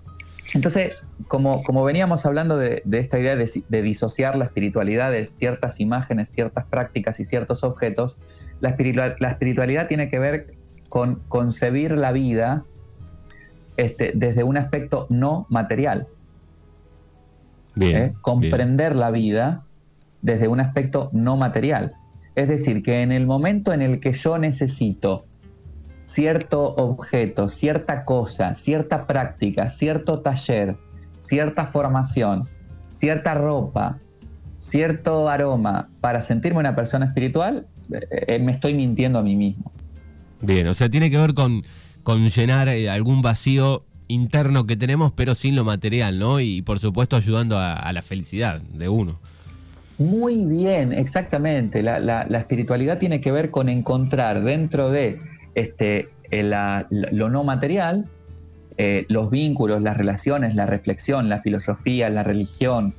Entonces, 0.55 1.07
como, 1.27 1.61
como 1.61 1.83
veníamos 1.83 2.25
hablando 2.25 2.57
de, 2.57 2.81
esta 2.91 3.19
idea 3.19 3.35
de, 3.35 3.81
disociar 3.83 4.35
la 4.35 4.45
espiritualidad 4.45 5.11
de 5.11 5.27
ciertas 5.27 5.79
imágenes, 5.79 6.29
ciertas 6.29 6.65
prácticas 6.65 7.19
y 7.19 7.23
ciertos 7.23 7.63
objetos, 7.63 8.17
la, 8.59 8.75
la 9.19 9.27
espiritualidad 9.29 9.87
tiene 9.87 10.07
que 10.07 10.17
ver 10.17 10.56
con 10.89 11.21
concebir 11.27 11.91
la 11.91 12.11
vida 12.11 12.63
este, 13.77 14.11
desde 14.15 14.43
un 14.43 14.57
aspecto 14.57 15.07
no 15.09 15.45
material. 15.49 16.07
¿Eh? 17.79 18.13
Comprender 18.21 18.95
la 18.95 19.11
vida 19.11 19.63
desde 20.21 20.47
un 20.47 20.59
aspecto 20.59 21.09
no 21.13 21.37
material. 21.37 21.93
Es 22.35 22.47
decir, 22.47 22.81
que 22.81 23.01
en 23.01 23.11
el 23.11 23.27
momento 23.27 23.71
en 23.71 23.81
el 23.81 23.99
que 23.99 24.13
yo 24.13 24.37
necesito 24.37 25.25
cierto 26.03 26.73
objeto, 26.75 27.49
cierta 27.49 28.05
cosa, 28.05 28.55
cierta 28.55 29.05
práctica, 29.05 29.69
cierto 29.69 30.21
taller, 30.21 30.77
cierta 31.19 31.65
formación, 31.65 32.47
cierta 32.91 33.33
ropa, 33.33 33.99
cierto 34.57 35.29
aroma 35.29 35.87
para 36.01 36.21
sentirme 36.21 36.59
una 36.59 36.75
persona 36.75 37.05
espiritual, 37.05 37.67
eh, 37.91 38.07
eh, 38.27 38.39
me 38.39 38.53
estoy 38.53 38.73
mintiendo 38.73 39.19
a 39.19 39.23
mí 39.23 39.35
mismo. 39.35 39.71
Bien, 40.41 40.67
o 40.67 40.73
sea, 40.73 40.89
tiene 40.89 41.09
que 41.09 41.17
ver 41.17 41.33
con, 41.33 41.63
con 42.03 42.29
llenar 42.29 42.67
eh, 42.69 42.89
algún 42.89 43.21
vacío 43.21 43.83
interno 44.07 44.65
que 44.65 44.75
tenemos, 44.75 45.11
pero 45.11 45.35
sin 45.35 45.55
lo 45.55 45.63
material, 45.63 46.19
¿no? 46.19 46.39
Y 46.39 46.61
por 46.61 46.79
supuesto 46.79 47.15
ayudando 47.15 47.57
a, 47.59 47.91
la 47.91 48.01
felicidad 48.01 48.61
de 48.61 48.89
uno. 48.89 49.19
Muy 49.97 50.45
bien, 50.45 50.93
exactamente. 50.93 51.81
La, 51.81 52.21
espiritualidad 52.29 52.99
tiene 52.99 53.19
que 53.19 53.31
ver 53.31 53.51
con 53.51 53.67
encontrar 53.67 54.43
dentro 54.43 54.89
de 54.89 55.19
este, 55.55 56.09
eh, 56.29 56.43
lo 56.89 57.29
no 57.29 57.43
material, 57.43 58.05
eh, 58.77 59.05
los 59.09 59.31
vínculos, 59.31 59.81
las 59.81 59.97
relaciones, 59.97 60.53
la 60.53 60.67
reflexión, 60.67 61.29
la 61.29 61.39
filosofía, 61.39 62.09
la 62.09 62.23
religión, 62.23 62.93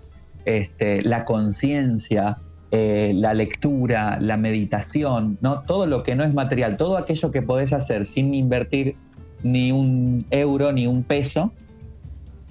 este, 0.45 1.03
la 1.03 1.25
conciencia, 1.25 2.39
eh, 2.71 3.13
la 3.15 3.35
lectura, 3.35 4.19
la 4.21 4.37
meditación, 4.37 5.39
¿no? 5.41 5.61
todo 5.63 5.87
lo 5.87 6.03
que 6.03 6.15
no 6.15 6.25
es 6.25 6.35
material, 6.35 6.77
todo 6.77 6.99
aquello 6.99 7.31
que 7.31 7.41
podés 7.43 7.73
hacer 7.73 8.05
sin 8.05 8.35
invertir 8.35 8.97
ni 9.43 9.73
un 9.73 10.25
euro 10.31 10.73
ni 10.73 10.87
un 10.87 11.03
peso, 11.03 11.53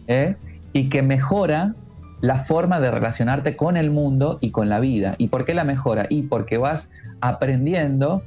¿eh? 0.07 0.35
y 0.73 0.89
que 0.89 1.01
mejora 1.01 1.75
la 2.21 2.39
forma 2.39 2.79
de 2.79 2.89
relacionarte 2.89 3.55
con 3.55 3.77
el 3.77 3.91
mundo 3.91 4.39
y 4.41 4.49
con 4.49 4.69
la 4.69 4.79
vida. 4.79 5.15
¿Y 5.17 5.27
por 5.27 5.45
qué 5.45 5.53
la 5.53 5.63
mejora? 5.63 6.07
Y 6.09 6.23
porque 6.23 6.57
vas 6.57 6.89
aprendiendo 7.21 8.23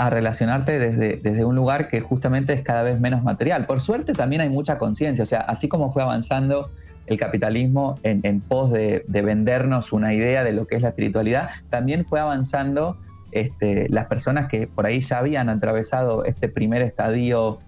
a 0.00 0.08
relacionarte 0.08 0.78
desde, 0.78 1.18
desde 1.18 1.44
un 1.44 1.54
lugar 1.54 1.86
que 1.86 2.00
justamente 2.00 2.54
es 2.54 2.62
cada 2.62 2.82
vez 2.82 2.98
menos 2.98 3.22
material. 3.22 3.66
Por 3.66 3.80
suerte 3.80 4.14
también 4.14 4.40
hay 4.40 4.48
mucha 4.48 4.78
conciencia, 4.78 5.22
o 5.22 5.26
sea, 5.26 5.40
así 5.40 5.68
como 5.68 5.90
fue 5.90 6.02
avanzando 6.02 6.70
el 7.06 7.18
capitalismo 7.18 7.96
en, 8.02 8.40
pos 8.40 8.72
de, 8.72 9.04
vendernos 9.06 9.92
una 9.92 10.14
idea 10.14 10.42
de 10.42 10.54
lo 10.54 10.66
que 10.66 10.76
es 10.76 10.82
la 10.82 10.88
espiritualidad, 10.88 11.50
también 11.68 12.06
fue 12.06 12.18
avanzando 12.18 12.96
este, 13.32 13.90
las 13.90 14.06
personas 14.06 14.48
que 14.48 14.66
por 14.66 14.86
ahí 14.86 15.00
ya 15.00 15.18
habían 15.18 15.50
atravesado 15.50 16.24
este 16.24 16.48
primer 16.48 16.80
estadio 16.80 17.58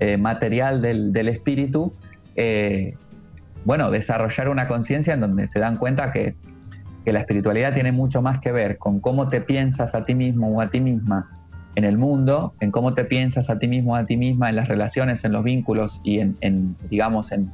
eh, 0.00 0.16
material 0.16 0.80
del, 0.80 1.28
espíritu, 1.28 1.92
eh, 2.36 2.96
bueno, 3.66 3.90
desarrollar 3.90 4.48
una 4.48 4.66
conciencia 4.66 5.12
en 5.12 5.20
donde 5.20 5.46
se 5.46 5.60
dan 5.60 5.76
cuenta 5.76 6.10
que, 6.10 6.36
que 7.04 7.12
la 7.12 7.20
espiritualidad 7.20 7.74
tiene 7.74 7.92
mucho 7.92 8.22
más 8.22 8.38
que 8.38 8.50
ver 8.50 8.78
con 8.78 8.98
cómo 8.98 9.28
te 9.28 9.42
piensas 9.42 9.94
a 9.94 10.04
ti 10.04 10.14
mismo 10.14 10.48
o 10.56 10.62
a 10.62 10.70
ti 10.70 10.80
misma 10.80 11.28
en 11.74 11.84
el 11.84 11.96
mundo, 11.98 12.54
en 12.60 12.70
cómo 12.70 12.94
te 12.94 13.04
piensas 13.04 13.50
a 13.50 13.58
ti 13.58 13.68
mismo, 13.68 13.96
a 13.96 14.04
ti 14.04 14.16
misma, 14.16 14.50
en 14.50 14.56
las 14.56 14.68
relaciones, 14.68 15.24
en 15.24 15.32
los 15.32 15.44
vínculos 15.44 16.00
y 16.04 16.20
en, 16.20 16.76
digamos, 16.90 17.32
en, 17.32 17.50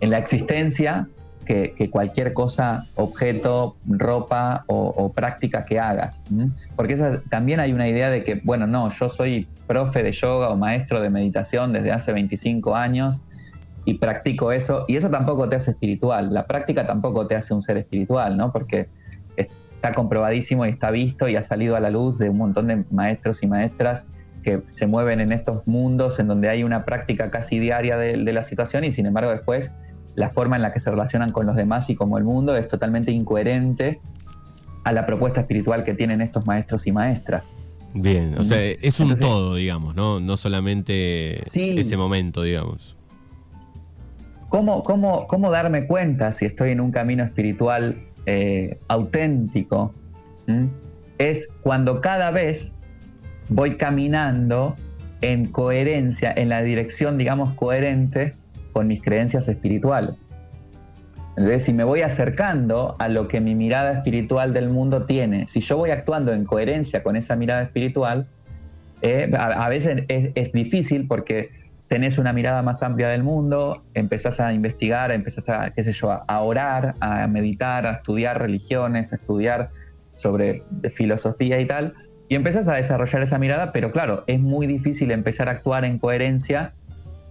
la 0.00 0.18
existencia, 0.18 1.08
que, 1.44 1.88
cualquier 1.90 2.34
cosa, 2.34 2.86
objeto, 2.94 3.76
ropa 3.86 4.64
o, 4.66 5.12
práctica 5.12 5.64
que 5.64 5.78
hagas. 5.78 6.24
Porque 6.76 6.96
también 7.30 7.60
hay 7.60 7.72
una 7.72 7.88
idea 7.88 8.10
de 8.10 8.22
que, 8.22 8.40
bueno, 8.44 8.66
no, 8.66 8.90
yo 8.90 9.08
soy 9.08 9.48
profe 9.66 10.02
de 10.02 10.12
yoga 10.12 10.50
o 10.50 10.56
maestro 10.56 11.00
de 11.00 11.10
meditación 11.10 11.72
desde 11.72 11.92
hace 11.92 12.12
25 12.12 12.76
años 12.76 13.24
y 13.84 13.94
practico 13.94 14.52
eso, 14.52 14.84
y 14.86 14.96
eso 14.96 15.08
tampoco 15.08 15.48
te 15.48 15.56
hace 15.56 15.70
espiritual, 15.70 16.32
la 16.34 16.46
práctica 16.46 16.86
tampoco 16.86 17.26
te 17.26 17.34
hace 17.34 17.54
un 17.54 17.62
ser 17.62 17.78
espiritual, 17.78 18.36
¿no? 18.36 18.52
Porque 18.52 18.88
está 19.78 19.94
comprobadísimo 19.94 20.66
y 20.66 20.70
está 20.70 20.90
visto 20.90 21.28
y 21.28 21.36
ha 21.36 21.42
salido 21.42 21.76
a 21.76 21.80
la 21.80 21.92
luz 21.92 22.18
de 22.18 22.28
un 22.28 22.36
montón 22.36 22.66
de 22.66 22.84
maestros 22.90 23.44
y 23.44 23.46
maestras 23.46 24.08
que 24.42 24.60
se 24.66 24.88
mueven 24.88 25.20
en 25.20 25.30
estos 25.30 25.68
mundos 25.68 26.18
en 26.18 26.26
donde 26.26 26.48
hay 26.48 26.64
una 26.64 26.84
práctica 26.84 27.30
casi 27.30 27.60
diaria 27.60 27.96
de, 27.96 28.16
la 28.16 28.42
situación 28.42 28.82
y 28.82 28.90
sin 28.90 29.06
embargo 29.06 29.30
después 29.30 29.72
la 30.16 30.30
forma 30.30 30.56
en 30.56 30.62
la 30.62 30.72
que 30.72 30.80
se 30.80 30.90
relacionan 30.90 31.30
con 31.30 31.46
los 31.46 31.54
demás 31.54 31.90
y 31.90 31.94
como 31.94 32.18
el 32.18 32.24
mundo 32.24 32.56
es 32.56 32.66
totalmente 32.66 33.12
incoherente 33.12 34.00
a 34.82 34.92
la 34.92 35.06
propuesta 35.06 35.42
espiritual 35.42 35.84
que 35.84 35.94
tienen 35.94 36.20
estos 36.22 36.44
maestros 36.44 36.84
y 36.88 36.92
maestras. 36.92 37.56
Bien, 37.94 38.36
o 38.36 38.42
sea, 38.42 38.60
es 38.60 38.98
un 38.98 39.14
todo, 39.14 39.54
digamos, 39.54 39.94
¿no? 39.94 40.18
No 40.18 40.36
solamente 40.36 41.32
ese 41.32 41.96
momento, 41.96 42.42
digamos. 42.42 42.96
¿Cómo, 44.48 44.82
cómo, 44.82 45.28
¿Cómo 45.28 45.52
darme 45.52 45.86
cuenta 45.86 46.32
si 46.32 46.46
estoy 46.46 46.72
en 46.72 46.80
un 46.80 46.90
camino 46.90 47.22
espiritual 47.22 48.07
eh, 48.30 48.78
auténtico 48.88 49.94
es 51.16 51.48
cuando 51.62 52.02
cada 52.02 52.30
vez 52.30 52.76
voy 53.48 53.78
caminando 53.78 54.76
en 55.22 55.46
coherencia, 55.46 56.30
en 56.36 56.50
la 56.50 56.62
dirección, 56.62 57.16
digamos, 57.16 57.54
coherente 57.54 58.34
con 58.74 58.86
mis 58.86 59.00
creencias 59.00 59.48
espirituales. 59.48 60.14
Entonces, 61.38 61.64
si 61.64 61.72
me 61.72 61.84
voy 61.84 62.02
acercando 62.02 62.96
a 62.98 63.08
lo 63.08 63.28
que 63.28 63.40
mi 63.40 63.54
mirada 63.54 63.92
espiritual 63.92 64.52
del 64.52 64.68
mundo 64.68 65.06
tiene, 65.06 65.46
si 65.46 65.60
yo 65.60 65.78
voy 65.78 65.90
actuando 65.90 66.34
en 66.34 66.44
coherencia 66.44 67.02
con 67.02 67.16
esa 67.16 67.34
mirada 67.34 67.62
espiritual, 67.62 68.26
eh, 69.00 69.30
a, 69.38 69.68
veces 69.70 70.02
es, 70.08 70.52
difícil 70.52 71.06
porque 71.06 71.48
tenés 71.88 72.18
una 72.18 72.32
mirada 72.32 72.62
más 72.62 72.82
amplia 72.82 73.08
del 73.08 73.22
mundo, 73.22 73.82
empezás 73.94 74.40
a 74.40 74.52
investigar, 74.52 75.10
empezás 75.10 75.48
a, 75.48 75.70
qué 75.70 75.82
sé 75.82 75.92
yo, 75.92 76.12
a 76.12 76.40
orar, 76.42 76.94
a 77.00 77.26
meditar, 77.26 77.86
a 77.86 77.92
estudiar 77.92 78.38
religiones, 78.38 79.12
a 79.12 79.16
estudiar 79.16 79.70
sobre 80.12 80.62
filosofía 80.90 81.58
y 81.60 81.66
tal, 81.66 81.94
y 82.28 82.34
empezás 82.34 82.68
a 82.68 82.74
desarrollar 82.74 83.22
esa 83.22 83.38
mirada, 83.38 83.72
pero 83.72 83.90
claro, 83.90 84.24
es 84.26 84.38
muy 84.38 84.66
difícil 84.66 85.10
empezar 85.12 85.48
a 85.48 85.52
actuar 85.52 85.86
en 85.86 85.98
coherencia 85.98 86.74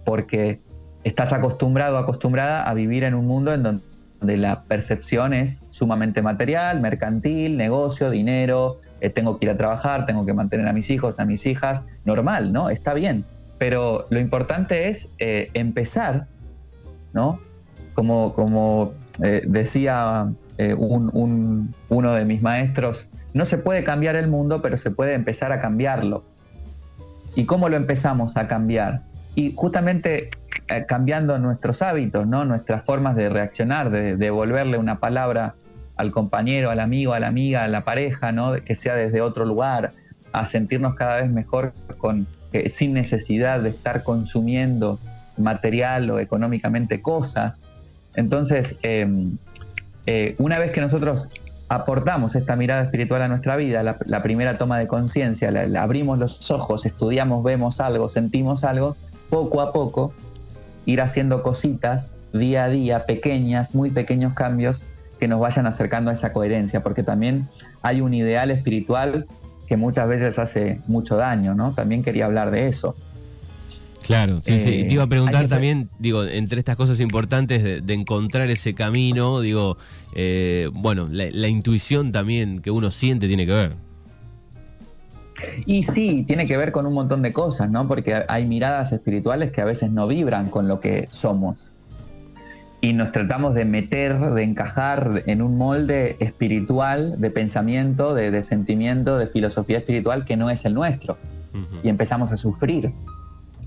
porque 0.04 0.58
estás 1.04 1.32
acostumbrado, 1.32 1.96
acostumbrada 1.96 2.68
a 2.68 2.74
vivir 2.74 3.04
en 3.04 3.14
un 3.14 3.26
mundo 3.26 3.52
en 3.52 3.62
donde 3.62 4.36
la 4.36 4.64
percepción 4.64 5.34
es 5.34 5.64
sumamente 5.70 6.20
material, 6.20 6.80
mercantil, 6.80 7.56
negocio, 7.56 8.10
dinero, 8.10 8.74
eh, 9.00 9.10
tengo 9.10 9.38
que 9.38 9.46
ir 9.46 9.50
a 9.52 9.56
trabajar, 9.56 10.06
tengo 10.06 10.26
que 10.26 10.34
mantener 10.34 10.66
a 10.66 10.72
mis 10.72 10.90
hijos, 10.90 11.20
a 11.20 11.24
mis 11.24 11.46
hijas, 11.46 11.84
normal, 12.04 12.52
¿no? 12.52 12.68
Está 12.68 12.94
bien 12.94 13.24
pero 13.58 14.06
lo 14.10 14.20
importante 14.20 14.88
es 14.88 15.10
eh, 15.18 15.50
empezar, 15.54 16.26
¿no? 17.12 17.40
Como, 17.94 18.32
como 18.32 18.94
eh, 19.22 19.42
decía 19.46 20.32
eh, 20.56 20.74
uno 20.74 22.14
de 22.14 22.24
mis 22.24 22.40
maestros, 22.40 23.08
no 23.34 23.44
se 23.44 23.58
puede 23.58 23.82
cambiar 23.82 24.14
el 24.14 24.28
mundo, 24.28 24.62
pero 24.62 24.76
se 24.76 24.92
puede 24.92 25.14
empezar 25.14 25.52
a 25.52 25.60
cambiarlo. 25.60 26.24
¿Y 27.34 27.44
cómo 27.44 27.68
lo 27.68 27.76
empezamos 27.76 28.36
a 28.36 28.46
cambiar? 28.46 29.02
Y 29.34 29.54
justamente 29.56 30.30
cambiando 30.86 31.38
nuestros 31.38 31.82
hábitos, 31.82 32.26
¿no? 32.26 32.44
nuestras 32.44 32.84
formas 32.84 33.16
de 33.16 33.28
reaccionar, 33.28 33.90
de 33.90 34.16
devolverle 34.16 34.76
una 34.76 35.00
palabra 35.00 35.54
al 35.96 36.10
compañero, 36.10 36.70
al 36.70 36.80
amigo, 36.80 37.14
a 37.14 37.20
la 37.20 37.28
amiga, 37.28 37.64
a 37.64 37.68
la 37.68 37.84
pareja, 37.84 38.32
¿no? 38.32 38.52
que 38.62 38.74
sea 38.74 38.94
desde 38.94 39.20
otro 39.20 39.44
lugar, 39.44 39.92
a 40.32 40.46
sentirnos 40.46 40.94
cada 40.94 41.22
vez 41.22 41.32
mejor 41.32 41.72
con, 41.96 42.26
sin 42.68 42.94
necesidad 42.94 43.60
de 43.60 43.70
estar 43.70 44.02
consumiendo 44.04 44.98
material 45.36 46.10
o 46.10 46.18
económicamente 46.18 47.00
cosas. 47.00 47.62
Entonces, 48.14 48.76
em, 48.82 49.36
eh, 50.06 50.34
una 50.38 50.58
vez 50.58 50.70
que 50.72 50.80
nosotros 50.80 51.28
aportamos 51.68 52.34
esta 52.34 52.56
mirada 52.56 52.82
espiritual 52.82 53.22
a 53.22 53.28
nuestra 53.28 53.56
vida, 53.56 53.82
la, 53.82 54.22
primera 54.22 54.56
toma 54.56 54.78
de 54.78 54.86
conciencia, 54.86 55.52
abrimos 55.78 56.18
los 56.18 56.50
ojos, 56.50 56.86
estudiamos, 56.86 57.44
vemos 57.44 57.80
algo, 57.80 58.08
sentimos 58.08 58.64
algo, 58.64 58.96
poco 59.28 59.60
a 59.60 59.72
poco 59.72 60.14
ir 60.86 61.02
haciendo 61.02 61.42
cositas 61.42 62.12
día 62.32 62.64
a 62.64 62.68
día, 62.68 63.04
pequeñas, 63.04 63.74
muy 63.74 63.90
pequeños 63.90 64.32
cambios 64.32 64.84
que 65.20 65.28
nos 65.28 65.40
vayan 65.40 65.66
acercando 65.66 66.10
a 66.10 66.14
esa 66.14 66.32
coherencia, 66.32 66.82
porque 66.82 67.02
también 67.02 67.46
hay 67.82 68.00
un 68.00 68.14
ideal 68.14 68.50
espiritual 68.50 69.26
que 69.68 69.76
muchas 69.76 70.08
veces 70.08 70.38
hace 70.38 70.80
mucho 70.86 71.16
daño, 71.16 71.54
¿no? 71.54 71.74
También 71.74 72.02
quería 72.02 72.24
hablar 72.24 72.50
de 72.50 72.68
eso. 72.68 72.96
Claro, 74.06 74.40
sí, 74.40 74.58
sí. 74.58 74.84
Te 74.88 74.94
iba 74.94 75.02
a 75.02 75.06
eh, 75.06 75.10
preguntar 75.10 75.46
también, 75.46 75.90
digo, 75.98 76.24
entre 76.24 76.58
estas 76.58 76.76
cosas 76.76 76.98
importantes 77.00 77.62
de, 77.84 77.94
encontrar 77.94 78.48
ese 78.48 78.74
camino, 78.74 79.42
digo, 79.42 79.76
eh, 80.14 80.70
bueno, 80.72 81.06
la, 81.10 81.48
intuición 81.48 82.10
también 82.10 82.60
que 82.60 82.70
uno 82.70 82.90
siente 82.90 83.28
tiene 83.28 83.44
que 83.44 83.52
ver. 83.52 83.72
Y 85.66 85.82
sí, 85.82 86.24
tiene 86.26 86.46
que 86.46 86.56
ver 86.56 86.72
con 86.72 86.86
un 86.86 86.94
montón 86.94 87.20
de 87.20 87.34
cosas, 87.34 87.70
¿no? 87.70 87.86
Porque 87.86 88.24
hay 88.26 88.46
miradas 88.46 88.92
espirituales 88.92 89.50
que 89.50 89.60
a 89.60 89.66
veces 89.66 89.90
no 89.90 90.06
vibran 90.06 90.48
con 90.48 90.66
lo 90.66 90.80
que 90.80 91.06
somos 91.10 91.70
y 92.80 92.92
nos 92.92 93.10
tratamos 93.10 93.54
de 93.54 93.64
meter, 93.64 94.16
de 94.16 94.42
encajar 94.42 95.22
en 95.26 95.42
un 95.42 95.56
molde 95.56 96.16
espiritual, 96.20 97.20
de 97.20 97.30
pensamiento, 97.30 98.14
de, 98.14 98.42
sentimiento, 98.42 99.18
de 99.18 99.26
filosofía 99.26 99.78
espiritual 99.78 100.24
que 100.24 100.36
no 100.36 100.48
es 100.48 100.64
el 100.64 100.74
nuestro. 100.74 101.18
Y 101.82 101.88
empezamos 101.88 102.30
a 102.30 102.36
sufrir. 102.36 102.92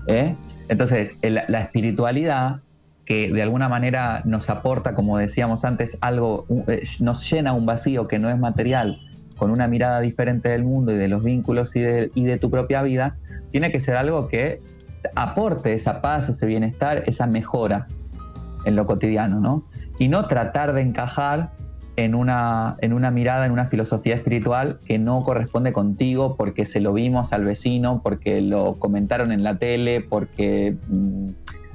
¿eh? 0.06 0.34
Entonces, 0.68 1.16
la 1.20 1.60
espiritualidad 1.60 2.60
que 3.04 3.30
de 3.30 3.42
alguna 3.42 3.68
manera 3.68 4.22
nos 4.24 4.48
aporta, 4.48 4.94
como 4.94 5.18
decíamos 5.18 5.64
antes, 5.64 5.98
algo, 6.00 6.46
eh, 6.68 6.82
nos 7.00 7.28
llena 7.30 7.52
un 7.52 7.66
vacío 7.66 8.08
que 8.08 8.18
no 8.18 8.30
es 8.30 8.38
material, 8.38 8.98
con 9.36 9.50
una 9.50 9.66
mirada 9.66 10.00
diferente 10.00 10.48
del 10.48 10.62
mundo 10.62 10.92
y 10.92 10.96
de 10.96 11.08
los 11.08 11.22
vínculos 11.22 11.74
y 11.74 11.80
de, 11.80 12.10
y 12.14 12.24
de 12.24 12.38
tu 12.38 12.48
propia 12.48 12.80
vida, 12.82 13.16
tiene 13.50 13.70
que 13.70 13.80
ser 13.80 13.96
algo 13.96 14.28
que 14.28 14.60
aporte 15.16 15.74
esa 15.74 16.00
paz, 16.00 16.28
ese 16.28 16.46
bienestar, 16.46 17.02
esa 17.06 17.26
mejora 17.26 17.88
en 18.64 18.76
lo 18.76 18.86
cotidiano, 18.86 19.40
¿no? 19.40 19.64
Y 19.98 20.08
no 20.08 20.26
tratar 20.26 20.72
de 20.72 20.82
encajar 20.82 21.50
en 21.96 22.14
una, 22.14 22.76
en 22.80 22.92
una 22.92 23.10
mirada, 23.10 23.44
en 23.46 23.52
una 23.52 23.66
filosofía 23.66 24.14
espiritual 24.14 24.78
que 24.86 24.98
no 24.98 25.22
corresponde 25.22 25.72
contigo 25.72 26.36
porque 26.36 26.64
se 26.64 26.80
lo 26.80 26.92
vimos 26.92 27.32
al 27.32 27.44
vecino, 27.44 28.00
porque 28.02 28.40
lo 28.40 28.78
comentaron 28.78 29.30
en 29.32 29.42
la 29.42 29.58
tele, 29.58 30.00
porque 30.00 30.76
mm, 30.88 31.28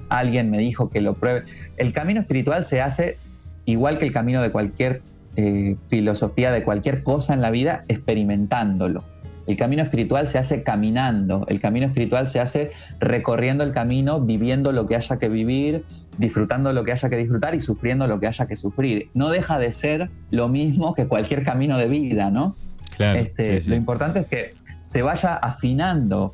alguien 0.09 0.49
me 0.49 0.57
dijo 0.57 0.89
que 0.89 1.01
lo 1.01 1.13
pruebe. 1.13 1.43
El 1.77 1.93
camino 1.93 2.19
espiritual 2.19 2.63
se 2.63 2.81
hace 2.81 3.17
igual 3.65 3.97
que 3.97 4.05
el 4.05 4.11
camino 4.11 4.41
de 4.41 4.51
cualquier 4.51 5.01
eh, 5.35 5.75
filosofía, 5.87 6.51
de 6.51 6.63
cualquier 6.63 7.03
cosa 7.03 7.33
en 7.33 7.41
la 7.41 7.51
vida, 7.51 7.83
experimentándolo. 7.87 9.03
El 9.47 9.57
camino 9.57 9.81
espiritual 9.81 10.27
se 10.27 10.37
hace 10.37 10.61
caminando, 10.61 11.45
el 11.47 11.59
camino 11.59 11.87
espiritual 11.87 12.27
se 12.27 12.39
hace 12.39 12.71
recorriendo 12.99 13.63
el 13.63 13.71
camino, 13.71 14.19
viviendo 14.19 14.71
lo 14.73 14.85
que 14.85 14.95
haya 14.95 15.17
que 15.17 15.29
vivir, 15.29 15.85
disfrutando 16.17 16.73
lo 16.73 16.83
que 16.83 16.91
haya 16.91 17.09
que 17.09 17.17
disfrutar 17.17 17.55
y 17.55 17.61
sufriendo 17.61 18.07
lo 18.07 18.19
que 18.19 18.27
haya 18.27 18.45
que 18.45 18.55
sufrir. 18.55 19.09
No 19.13 19.29
deja 19.29 19.57
de 19.57 19.71
ser 19.71 20.09
lo 20.31 20.49
mismo 20.49 20.93
que 20.93 21.07
cualquier 21.07 21.43
camino 21.43 21.77
de 21.77 21.87
vida, 21.87 22.29
¿no? 22.29 22.55
Claro, 22.95 23.19
este, 23.19 23.61
Lo 23.67 23.75
importante 23.75 24.19
es 24.19 24.27
que 24.27 24.53
se 24.83 25.01
vaya 25.01 25.35
afinando 25.35 26.33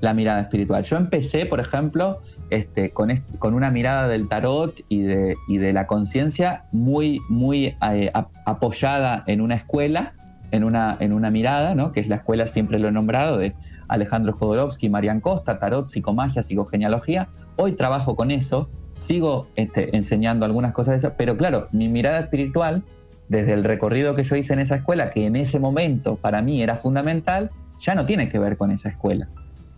la 0.00 0.14
mirada 0.14 0.40
espiritual. 0.40 0.82
Yo 0.82 0.96
empecé, 0.96 1.46
por 1.46 1.60
ejemplo, 1.60 2.18
este, 2.50 2.90
con, 2.90 3.10
con 3.38 3.54
una 3.54 3.70
mirada 3.70 4.08
del 4.08 4.28
tarot 4.28 4.80
y 4.88 5.00
de, 5.00 5.36
de 5.48 5.72
la 5.72 5.86
conciencia 5.86 6.64
muy, 6.72 7.20
muy 7.28 7.76
eh, 7.92 8.10
apoyada 8.44 9.24
en 9.26 9.40
una 9.40 9.56
escuela, 9.56 10.14
en 10.50 10.64
una, 10.64 10.96
en 11.00 11.12
una 11.12 11.30
mirada, 11.30 11.74
¿no? 11.74 11.92
que 11.92 12.00
es 12.00 12.08
la 12.08 12.16
escuela, 12.16 12.46
siempre 12.46 12.78
lo 12.78 12.88
he 12.88 12.92
nombrado, 12.92 13.38
de 13.38 13.54
Alejandro 13.88 14.32
Jodorowsky, 14.32 14.88
Marian 14.88 15.20
Costa, 15.20 15.58
tarot, 15.58 15.88
psicomagia, 15.88 16.42
psicogenealogía. 16.42 17.28
Hoy 17.56 17.72
trabajo 17.72 18.16
con 18.16 18.30
eso, 18.30 18.68
sigo 18.96 19.48
este, 19.56 19.96
enseñando 19.96 20.44
algunas 20.44 20.72
cosas 20.72 20.92
de 20.92 20.98
esas, 20.98 21.12
pero 21.16 21.36
claro, 21.36 21.68
mi 21.72 21.88
mirada 21.88 22.20
espiritual, 22.20 22.82
desde 23.28 23.52
el 23.52 23.64
recorrido 23.64 24.14
que 24.14 24.22
yo 24.22 24.36
hice 24.36 24.52
en 24.52 24.60
esa 24.60 24.76
escuela, 24.76 25.10
que 25.10 25.26
en 25.26 25.36
ese 25.36 25.60
momento 25.60 26.16
para 26.16 26.42
mí 26.42 26.62
era 26.62 26.76
fundamental, 26.76 27.50
ya 27.78 27.94
no 27.94 28.04
tiene 28.06 28.28
que 28.28 28.38
ver 28.38 28.56
con 28.56 28.70
esa 28.70 28.88
escuela 28.88 29.28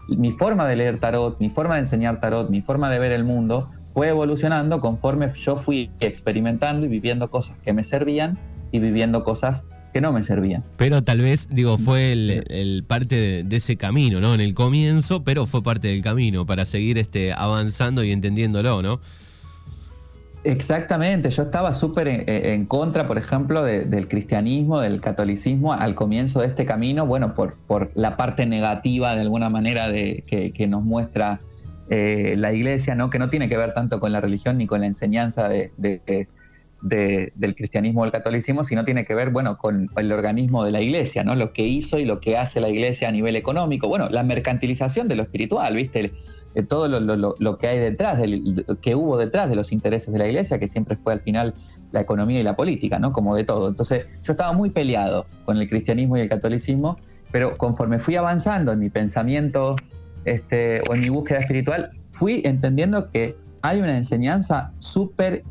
mi 0.08 0.30
forma 0.30 0.66
de 0.66 0.76
leer 0.76 0.98
tarot, 0.98 1.38
mi 1.40 1.50
forma 1.50 1.74
de 1.74 1.80
enseñar 1.80 2.20
tarot, 2.20 2.50
mi 2.50 2.62
forma 2.62 2.90
de 2.90 2.98
ver 2.98 3.12
el 3.12 3.24
mundo 3.24 3.68
fue 3.90 4.08
evolucionando 4.08 4.80
conforme 4.80 5.28
yo 5.28 5.56
fui 5.56 5.90
experimentando 6.00 6.86
y 6.86 6.88
viviendo 6.88 7.30
cosas 7.30 7.58
que 7.60 7.72
me 7.72 7.82
servían 7.82 8.38
y 8.70 8.80
viviendo 8.80 9.22
cosas 9.24 9.66
que 9.92 10.00
no 10.00 10.12
me 10.12 10.22
servían. 10.22 10.64
Pero 10.76 11.02
tal 11.04 11.20
vez, 11.20 11.48
digo, 11.50 11.78
fue 11.78 12.12
el, 12.12 12.84
parte 12.86 13.42
de, 13.44 13.56
ese 13.56 13.76
camino, 13.76 14.20
¿no? 14.20 14.34
En 14.34 14.40
el 14.40 14.54
comienzo, 14.54 15.22
pero 15.22 15.46
fue 15.46 15.62
parte 15.62 15.88
del 15.88 16.02
camino 16.02 16.46
para 16.46 16.64
seguir 16.64 16.98
este, 16.98 17.32
avanzando 17.32 18.02
y 18.02 18.10
entendiéndolo, 18.10 18.82
¿no? 18.82 19.00
Exactamente, 20.44 21.30
yo 21.30 21.44
estaba 21.44 21.72
súper 21.72 22.08
en, 22.08 22.66
contra, 22.66 23.06
por 23.06 23.16
ejemplo, 23.16 23.62
del 23.62 24.08
cristianismo, 24.08 24.80
del 24.80 25.00
catolicismo 25.00 25.72
al 25.72 25.94
comienzo 25.94 26.40
de 26.40 26.48
este 26.48 26.64
camino, 26.66 27.06
bueno, 27.06 27.32
por, 27.34 27.54
por 27.68 27.92
la 27.94 28.16
parte 28.16 28.44
negativa 28.44 29.14
de 29.14 29.20
alguna 29.20 29.50
manera 29.50 29.88
de, 29.88 30.24
que, 30.26 30.66
nos 30.66 30.82
muestra 30.82 31.40
eh, 31.90 32.34
la 32.36 32.52
iglesia, 32.52 32.96
¿no? 32.96 33.08
que 33.08 33.20
no 33.20 33.28
tiene 33.28 33.46
que 33.46 33.56
ver 33.56 33.72
tanto 33.72 34.00
con 34.00 34.10
la 34.10 34.20
religión 34.20 34.58
ni 34.58 34.66
con 34.66 34.80
la 34.80 34.86
enseñanza 34.86 35.48
de, 35.48 35.70
del 36.82 37.54
cristianismo 37.54 38.02
o 38.02 38.04
el 38.04 38.10
catolicismo, 38.10 38.64
sino 38.64 38.84
tiene 38.84 39.04
que 39.04 39.14
ver, 39.14 39.30
bueno, 39.30 39.56
con 39.56 39.88
el 39.96 40.12
organismo 40.12 40.64
de 40.64 40.72
la 40.72 40.80
iglesia, 40.80 41.22
¿no? 41.22 41.36
Lo 41.36 41.52
que 41.52 41.62
hizo 41.62 41.98
y 41.98 42.04
lo 42.04 42.20
que 42.20 42.36
hace 42.36 42.60
la 42.60 42.68
iglesia 42.68 43.08
a 43.08 43.12
nivel 43.12 43.36
económico. 43.36 43.88
Bueno, 43.88 44.08
la 44.10 44.24
mercantilización 44.24 45.06
de 45.06 45.14
lo 45.14 45.22
espiritual, 45.22 45.76
¿viste? 45.76 46.10
Eh, 46.54 46.62
todo 46.64 46.88
lo, 46.88 47.58
que 47.58 47.68
hay 47.68 47.78
detrás, 47.78 48.18
del, 48.18 48.66
que 48.82 48.94
hubo 48.96 49.16
detrás 49.16 49.48
de 49.48 49.54
los 49.54 49.70
intereses 49.70 50.12
de 50.12 50.18
la 50.18 50.26
iglesia, 50.26 50.58
que 50.58 50.66
siempre 50.66 50.96
fue 50.96 51.12
al 51.12 51.20
final 51.20 51.54
la 51.92 52.00
economía 52.00 52.40
y 52.40 52.42
la 52.42 52.56
política, 52.56 52.98
¿no? 52.98 53.12
Como 53.12 53.36
de 53.36 53.44
todo. 53.44 53.68
Entonces, 53.68 54.04
yo 54.20 54.32
estaba 54.32 54.52
muy 54.52 54.70
peleado 54.70 55.26
con 55.44 55.58
el 55.58 55.68
cristianismo 55.68 56.16
y 56.16 56.20
el 56.22 56.28
catolicismo, 56.28 56.98
pero 57.30 57.56
conforme 57.56 58.00
fui 58.00 58.16
avanzando 58.16 58.72
en 58.72 58.80
mi 58.80 58.90
pensamiento 58.90 59.76
este, 60.24 60.82
o 60.90 60.94
en 60.94 61.00
mi 61.00 61.08
búsqueda 61.10 61.38
espiritual, 61.38 61.90
fui 62.10 62.42
entendiendo 62.44 63.06
que 63.06 63.36
hay 63.62 63.78
una 63.78 63.96
enseñanza 63.96 64.72
súper 64.78 65.44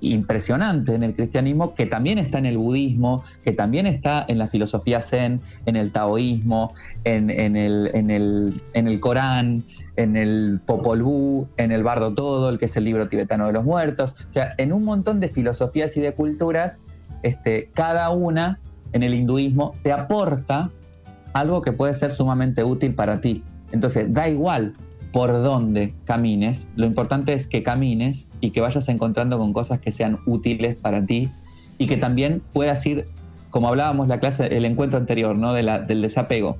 impresionante 0.00 0.94
en 0.94 1.02
el 1.02 1.14
cristianismo, 1.14 1.74
que 1.74 1.86
también 1.86 2.18
está 2.18 2.38
en 2.38 2.46
el 2.46 2.58
budismo, 2.58 3.22
que 3.42 3.52
también 3.52 3.86
está 3.86 4.24
en 4.28 4.38
la 4.38 4.48
filosofía 4.48 5.00
zen, 5.00 5.40
en 5.66 5.76
el 5.76 5.92
taoísmo, 5.92 6.72
en, 7.04 7.30
el, 7.30 7.90
en, 7.94 8.10
el, 8.10 8.62
en 8.74 8.88
el, 8.88 9.00
Corán, 9.00 9.64
en 9.96 10.16
el 10.16 10.60
Popol 10.64 11.02
Vuh, 11.02 11.46
en 11.56 11.72
el 11.72 11.82
Bardo 11.82 12.14
Todo, 12.14 12.48
el 12.48 12.58
que 12.58 12.64
es 12.64 12.76
el 12.76 12.84
libro 12.84 13.08
tibetano 13.08 13.46
de 13.46 13.52
los 13.52 13.64
muertos. 13.64 14.26
O 14.28 14.32
sea, 14.32 14.50
en 14.58 14.72
un 14.72 14.84
montón 14.84 15.20
de 15.20 15.28
filosofías 15.28 15.96
y 15.96 16.00
de 16.00 16.12
culturas, 16.12 16.80
este, 17.22 17.70
cada 17.74 18.10
una 18.10 18.58
en 18.92 19.02
el 19.02 19.14
hinduismo 19.14 19.74
te 19.82 19.92
aporta 19.92 20.70
algo 21.32 21.62
que 21.62 21.72
puede 21.72 21.94
ser 21.94 22.10
sumamente 22.10 22.64
útil 22.64 22.94
para 22.94 23.20
ti. 23.20 23.44
Entonces, 23.72 24.12
da 24.12 24.28
igual 24.28 24.74
por 25.12 25.42
dónde 25.42 25.94
camines, 26.04 26.68
lo 26.76 26.86
importante 26.86 27.32
es 27.32 27.46
que 27.46 27.62
camines 27.62 28.28
y 28.40 28.50
que 28.50 28.60
vayas 28.60 28.88
encontrando 28.88 29.38
con 29.38 29.52
cosas 29.52 29.80
que 29.80 29.90
sean 29.92 30.18
útiles 30.26 30.76
para 30.76 31.04
ti 31.04 31.30
y 31.78 31.86
que 31.86 31.96
también 31.96 32.42
puedas 32.52 32.84
ir, 32.86 33.06
como 33.50 33.68
hablábamos 33.68 34.08
la 34.08 34.20
clase, 34.20 34.56
el 34.56 34.64
encuentro 34.64 34.98
anterior, 34.98 35.36
¿no? 35.36 35.52
De 35.52 35.62
la, 35.62 35.80
del 35.80 36.02
desapego, 36.02 36.58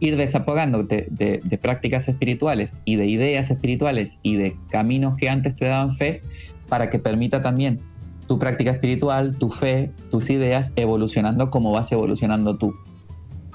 ir 0.00 0.16
desapegándote 0.16 1.06
de, 1.10 1.40
de, 1.42 1.58
prácticas 1.58 2.08
espirituales 2.08 2.82
y 2.84 2.96
de 2.96 3.06
ideas 3.06 3.50
espirituales 3.50 4.18
y 4.22 4.36
de 4.36 4.56
caminos 4.70 5.16
que 5.16 5.28
antes 5.28 5.56
te 5.56 5.66
daban 5.66 5.92
fe 5.92 6.22
para 6.68 6.90
que 6.90 6.98
permita 6.98 7.42
también 7.42 7.80
tu 8.26 8.38
práctica 8.38 8.70
espiritual, 8.70 9.36
tu 9.38 9.48
fe, 9.48 9.90
tus 10.10 10.30
ideas 10.30 10.72
evolucionando 10.76 11.50
como 11.50 11.72
vas 11.72 11.90
evolucionando 11.92 12.56
tú. 12.56 12.74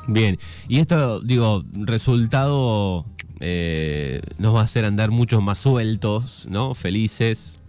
Bien, 0.07 0.37
y 0.67 0.79
esto, 0.79 1.21
digo, 1.21 1.63
resultado 1.73 3.05
eh, 3.39 4.21
nos 4.37 4.55
va 4.55 4.61
a 4.61 4.63
hacer 4.63 4.85
andar 4.85 5.11
muchos 5.11 5.41
más 5.41 5.57
sueltos, 5.57 6.47
¿no? 6.49 6.73
Felices. 6.73 7.59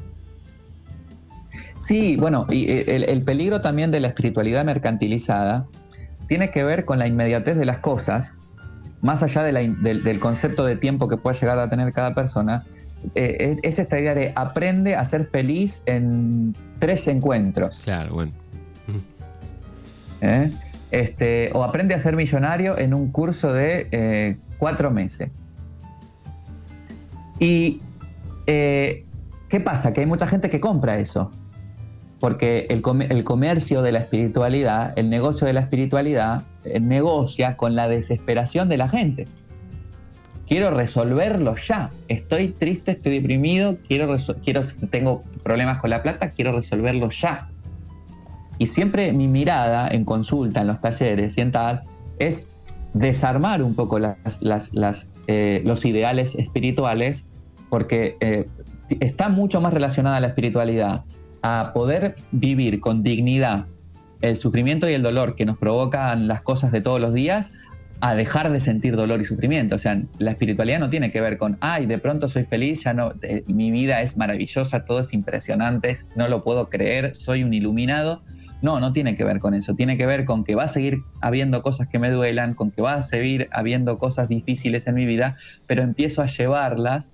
Sí, 1.77 2.17
bueno, 2.17 2.47
y 2.51 2.71
eh, 2.71 3.05
el, 3.09 3.23
peligro 3.23 3.61
también 3.61 3.91
de 3.91 4.01
la 4.01 4.09
espiritualidad 4.09 4.65
mercantilizada 4.65 5.67
tiene 6.29 6.51
que 6.51 6.65
ver 6.65 6.85
con 6.85 6.99
la 6.99 7.07
inmediatez 7.07 7.57
de 7.57 7.65
las 7.65 7.79
cosas, 7.79 8.35
más 9.03 9.23
allá 9.23 9.43
del, 9.43 10.21
concepto 10.21 10.65
de 10.65 10.77
tiempo 10.77 11.09
que 11.09 11.17
pueda 11.17 11.39
llegar 11.39 11.59
a 11.59 11.69
tener 11.69 11.93
cada 11.93 12.15
persona, 12.15 12.65
eh, 13.15 13.57
es 13.63 13.79
esta 13.79 13.99
idea 13.99 14.15
de 14.15 14.33
aprende 14.35 14.97
a 14.97 15.05
ser 15.05 15.25
feliz 15.25 15.83
en 15.87 16.55
tres 16.79 17.07
encuentros. 17.09 17.83
Claro, 17.83 18.15
bueno. 18.15 18.33
Este, 20.91 21.51
o 21.53 21.63
aprende 21.63 21.95
a 21.95 21.99
ser 21.99 22.17
millonario 22.17 22.79
en 22.79 22.95
un 22.95 23.13
curso 23.13 23.53
de 23.53 24.39
cuatro 24.59 24.91
meses. 24.91 25.46
Y 27.39 27.81
eh, 28.47 29.05
¿qué 29.49 29.61
pasa? 29.61 29.93
Que 29.93 30.01
hay 30.01 30.07
mucha 30.07 30.27
gente 30.27 30.49
que 30.49 30.61
compra 30.61 30.99
eso. 30.99 31.31
Porque 32.19 32.67
el, 32.71 32.81
comercio 33.25 33.83
de 33.83 33.93
la 33.93 33.99
espiritualidad, 33.99 34.99
el 34.99 35.11
negocio 35.11 35.47
de 35.47 35.53
la 35.53 35.61
espiritualidad, 35.61 36.45
eh, 36.65 36.81
negocia 36.81 37.57
con 37.57 37.75
la 37.75 37.89
desesperación 37.89 38.69
de 38.71 38.79
la 38.79 38.89
gente. 38.89 39.27
Quiero 40.47 40.71
resolverlo 40.71 41.57
ya. 41.57 41.91
Estoy 42.09 42.49
triste, 42.49 42.93
estoy 42.93 43.19
deprimido, 43.19 43.77
quiero, 43.87 44.17
quiero, 44.43 44.63
tengo 44.91 45.23
problemas 45.43 45.79
con 45.79 45.91
la 45.91 46.03
plata, 46.03 46.31
quiero 46.31 46.53
resolverlo 46.53 47.11
ya. 47.11 47.51
Y 48.59 48.67
siempre 48.67 49.13
mi 49.13 49.29
mirada 49.29 49.89
en 49.89 50.05
consulta, 50.05 50.63
en 50.63 50.69
los 50.69 50.81
talleres 50.81 51.37
y 51.37 51.43
en 51.43 51.53
tal, 51.53 51.83
es 52.19 52.49
desarmar 52.99 53.63
un 53.63 53.75
poco 53.75 53.99
eh, 53.99 55.63
los 55.65 55.85
ideales 55.85 56.35
espirituales, 56.35 57.27
porque 57.69 58.17
eh, 58.21 58.49
está 59.01 59.29
mucho 59.29 59.61
más 59.61 59.75
relacionada 59.75 60.19
la 60.21 60.29
espiritualidad 60.29 61.05
a 61.43 61.73
poder 61.75 62.15
vivir 62.33 62.81
con 62.81 63.03
dignidad 63.03 63.67
el 64.23 64.37
sufrimiento 64.37 64.89
y 64.89 64.95
el 64.95 65.03
dolor 65.03 65.35
que 65.35 65.45
nos 65.45 65.59
provocan 65.59 66.27
las 66.27 66.41
cosas 66.41 66.73
de 66.73 66.81
todos 66.81 66.99
los 66.99 67.13
días, 67.13 67.53
a 68.01 68.15
dejar 68.15 68.51
de 68.51 68.61
sentir 68.61 68.97
dolor 68.97 69.21
y 69.21 69.25
sufrimiento. 69.25 69.77
O 69.77 69.79
sea, 69.79 70.03
la 70.19 70.31
espiritualidad 70.31 70.81
no 70.81 70.89
tiene 70.89 71.11
que 71.11 71.21
ver 71.21 71.37
con, 71.37 71.59
ay, 71.61 71.85
de 71.87 71.99
pronto 71.99 72.29
soy 72.29 72.45
feliz, 72.45 72.85
ya 72.85 72.95
no, 72.95 73.13
eh, 73.23 73.45
mi 73.47 73.71
vida 73.71 74.01
es 74.01 74.17
maravillosa, 74.17 74.85
todo 74.87 75.01
es 75.01 75.13
impresionante, 75.13 75.95
no 76.15 76.29
lo 76.29 76.43
puedo 76.43 76.71
creer, 76.71 77.15
soy 77.15 77.43
un 77.43 77.53
iluminado. 77.53 78.23
No, 78.67 78.81
no 78.81 78.93
tiene 78.93 79.15
que 79.15 79.23
ver 79.23 79.39
con 79.39 79.55
eso. 79.55 79.77
Tiene 79.77 79.97
que 79.97 80.07
ver 80.07 80.25
con 80.25 80.43
que 80.43 80.57
va 80.57 80.65
a 80.65 80.69
seguir 80.69 81.05
habiendo 81.21 81.63
cosas 81.63 81.87
que 81.87 82.01
me 82.01 82.11
duelan, 82.11 82.55
con 82.55 82.73
que 82.73 82.83
va 82.83 82.95
a 82.95 83.03
seguir 83.03 83.49
habiendo 83.53 83.97
cosas 83.97 84.29
difíciles 84.29 84.89
en 84.89 84.97
mi 84.97 85.07
vida, 85.07 85.37
pero 85.69 85.85
empiezo 85.85 86.21
a 86.21 86.27
llevarlas 86.27 87.13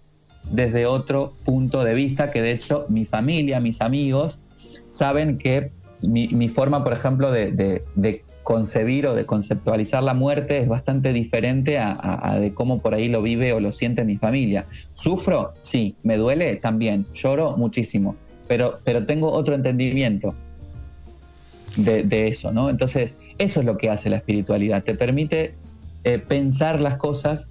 desde 0.51 0.87
otro 0.87 1.35
punto 1.45 1.85
de 1.85 1.93
vista 1.93 2.31
que 2.31 2.41
de 2.41 2.53
hecho 2.53 2.87
mi 2.89 3.05
familia, 3.05 3.61
mis 3.61 3.83
amigos, 3.83 4.41
saben 4.87 5.37
que 5.37 5.71
mi, 6.01 6.49
forma, 6.49 6.83
por 6.83 6.95
ejemplo, 6.95 7.31
de, 7.31 8.25
concebir 8.45 9.07
o 9.07 9.15
de 9.15 9.27
conceptualizar 9.27 10.03
la 10.03 10.15
muerte 10.15 10.57
es 10.57 10.69
bastante 10.69 11.13
diferente 11.13 11.79
a, 11.79 12.39
de 12.41 12.55
cómo 12.55 12.81
por 12.81 12.95
ahí 12.95 13.09
lo 13.09 13.21
vive 13.21 13.53
o 13.53 13.61
lo 13.61 13.73
siente 13.73 14.05
mi 14.05 14.17
familia. 14.17 14.65
¿Sufro? 14.95 15.53
Sí. 15.61 15.97
¿Me 16.03 16.17
duele? 16.17 16.57
También. 16.57 17.05
Lloro 17.13 17.59
muchísimo. 17.59 18.17
Pero, 18.49 18.79
pero 18.85 19.05
tengo 19.05 19.31
otro 19.31 19.55
entendimiento 19.55 20.35
de, 21.77 22.29
eso, 22.29 22.53
¿no? 22.53 22.71
Entonces, 22.71 23.15
eso 23.39 23.61
es 23.61 23.67
lo 23.67 23.77
que 23.77 23.91
hace 23.91 24.11
la 24.11 24.17
espiritualidad, 24.17 24.83
te 24.83 24.95
permite 24.95 25.55
eh, 26.05 26.19
pensar 26.19 26.81
las 26.81 26.97
cosas 26.97 27.51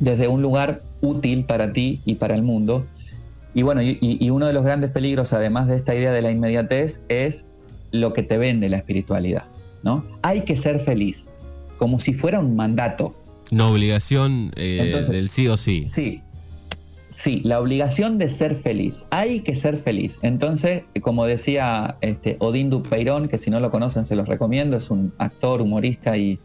desde 0.00 0.28
un 0.28 0.42
lugar 0.42 0.82
útil 1.00 1.44
para 1.44 1.72
ti 1.72 2.00
y 2.04 2.16
para 2.16 2.34
el 2.34 2.42
mundo. 2.42 2.86
Y 3.54 3.62
bueno, 3.62 3.80
y, 3.82 4.30
uno 4.30 4.46
de 4.46 4.52
los 4.52 4.64
grandes 4.64 4.90
peligros, 4.90 5.32
además 5.32 5.68
de 5.68 5.76
esta 5.76 5.94
idea 5.94 6.12
de 6.12 6.20
la 6.22 6.30
inmediatez, 6.30 7.02
es 7.08 7.46
lo 7.90 8.12
que 8.12 8.22
te 8.22 8.36
vende 8.36 8.68
la 8.68 8.76
espiritualidad, 8.78 9.46
¿no? 9.82 10.04
Hay 10.22 10.42
que 10.42 10.56
ser 10.56 10.80
feliz. 10.80 11.30
como 11.78 12.00
si 12.00 12.14
fuera 12.14 12.40
un 12.40 12.56
mandato. 12.56 13.14
Una 13.50 13.68
obligación 13.68 14.50
eh, 14.56 14.98
del 15.10 15.28
sí 15.28 15.46
o 15.46 15.58
sí. 15.58 15.84
Sí, 15.86 16.22
sí, 17.16 17.40
la 17.44 17.60
obligación 17.60 18.18
de 18.18 18.28
ser 18.28 18.56
feliz. 18.56 19.06
Hay 19.10 19.40
que 19.40 19.54
ser 19.54 19.78
feliz. 19.78 20.18
Entonces, 20.22 20.82
como 21.00 21.24
decía 21.24 21.96
este, 22.02 22.36
Odín 22.40 22.68
Dupeirón, 22.68 23.28
que 23.28 23.38
si 23.38 23.50
no 23.50 23.58
lo 23.58 23.70
conocen 23.70 24.04
se 24.04 24.16
los 24.16 24.28
recomiendo, 24.28 24.76
es 24.76 24.90
un 24.90 25.14
actor, 25.16 25.62
humorista 25.62 26.16
y, 26.18 26.38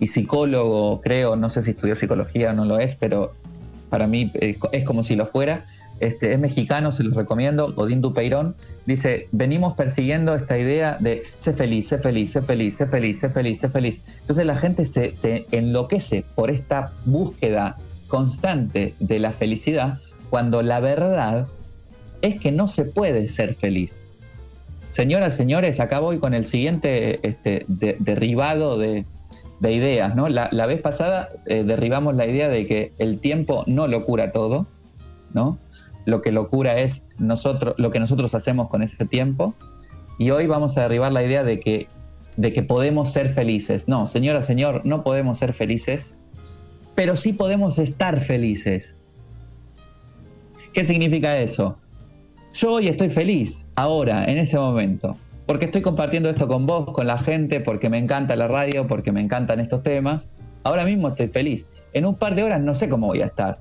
psicólogo, 0.00 1.00
creo, 1.00 1.34
no 1.34 1.48
sé 1.50 1.62
si 1.62 1.72
estudió 1.72 1.96
psicología 1.96 2.52
o 2.52 2.54
no 2.54 2.64
lo 2.64 2.78
es, 2.78 2.94
pero 2.94 3.32
para 3.90 4.06
mí 4.06 4.30
es 4.34 4.84
como 4.84 5.02
si 5.02 5.16
lo 5.16 5.26
fuera. 5.26 5.66
Este, 5.98 6.32
es 6.32 6.38
mexicano, 6.38 6.92
se 6.92 7.02
los 7.02 7.16
recomiendo, 7.16 7.74
Odín 7.74 8.00
Dupeirón, 8.00 8.54
dice, 8.86 9.26
venimos 9.32 9.74
persiguiendo 9.74 10.32
esta 10.36 10.56
idea 10.56 10.96
de 11.00 11.22
ser 11.38 11.56
feliz, 11.56 11.88
ser 11.88 11.98
feliz, 11.98 12.30
ser 12.30 12.44
feliz, 12.44 12.76
ser 12.76 12.86
feliz, 12.86 13.18
ser 13.18 13.30
feliz, 13.32 13.58
ser 13.58 13.70
feliz. 13.72 14.02
Entonces 14.20 14.46
la 14.46 14.54
gente 14.54 14.84
se, 14.84 15.16
se 15.16 15.46
enloquece 15.50 16.24
por 16.36 16.50
esta 16.50 16.92
búsqueda 17.04 17.76
constante 18.08 18.94
de 18.98 19.18
la 19.18 19.32
felicidad 19.32 20.00
cuando 20.30 20.62
la 20.62 20.80
verdad 20.80 21.46
es 22.22 22.40
que 22.40 22.50
no 22.50 22.66
se 22.66 22.84
puede 22.84 23.28
ser 23.28 23.54
feliz. 23.54 24.04
Señoras, 24.88 25.36
señores, 25.36 25.80
acá 25.80 26.00
voy 26.00 26.18
con 26.18 26.34
el 26.34 26.46
siguiente 26.46 27.20
este, 27.22 27.64
derribado 27.68 28.78
de, 28.78 29.04
ideas. 29.60 30.16
¿no? 30.16 30.28
La, 30.28 30.66
vez 30.66 30.80
pasada 30.80 31.28
eh, 31.46 31.62
derribamos 31.62 32.14
la 32.14 32.26
idea 32.26 32.48
de 32.48 32.66
que 32.66 32.92
el 32.98 33.20
tiempo 33.20 33.64
no 33.66 33.86
lo 33.86 34.02
cura 34.02 34.32
todo, 34.32 34.66
¿no? 35.34 35.58
lo 36.08 36.22
que 36.22 36.32
locura 36.32 36.78
es 36.78 37.04
nosotros, 37.18 37.74
lo 37.76 37.90
que 37.90 38.00
nosotros 38.00 38.34
hacemos 38.34 38.68
con 38.68 38.82
ese 38.82 39.04
tiempo. 39.04 39.54
Y 40.18 40.30
hoy 40.30 40.46
vamos 40.46 40.78
a 40.78 40.82
derribar 40.82 41.12
la 41.12 41.22
idea 41.22 41.42
de 41.42 41.60
que, 41.60 41.86
de 42.38 42.54
que 42.54 42.62
podemos 42.62 43.12
ser 43.12 43.28
felices. 43.28 43.88
No, 43.88 44.06
señora, 44.06 44.40
señor, 44.40 44.86
no 44.86 45.04
podemos 45.04 45.36
ser 45.36 45.52
felices, 45.52 46.16
pero 46.98 47.14
sí 47.14 47.32
podemos 47.32 47.78
estar 47.78 48.18
felices. 48.18 48.96
¿Qué 50.72 50.84
significa 50.84 51.38
eso? 51.38 51.78
Yo 52.54 52.72
hoy 52.72 52.88
estoy 52.88 53.08
feliz, 53.08 53.68
ahora, 53.76 54.24
en 54.24 54.36
ese 54.36 54.58
momento, 54.58 55.16
porque 55.46 55.66
estoy 55.66 55.80
compartiendo 55.80 56.28
esto 56.28 56.48
con 56.48 56.66
vos, 56.66 56.90
con 56.90 57.06
la 57.06 57.16
gente, 57.16 57.60
porque 57.60 57.88
me 57.88 57.98
encanta 57.98 58.34
la 58.34 58.48
radio, 58.48 58.88
porque 58.88 59.12
me 59.12 59.20
encantan 59.20 59.60
estos 59.60 59.84
temas. 59.84 60.32
Ahora 60.64 60.84
mismo 60.84 61.06
estoy 61.06 61.28
feliz. 61.28 61.68
En 61.92 62.04
un 62.04 62.16
par 62.16 62.34
de 62.34 62.42
horas 62.42 62.60
no 62.60 62.74
sé 62.74 62.88
cómo 62.88 63.06
voy 63.06 63.22
a 63.22 63.26
estar, 63.26 63.60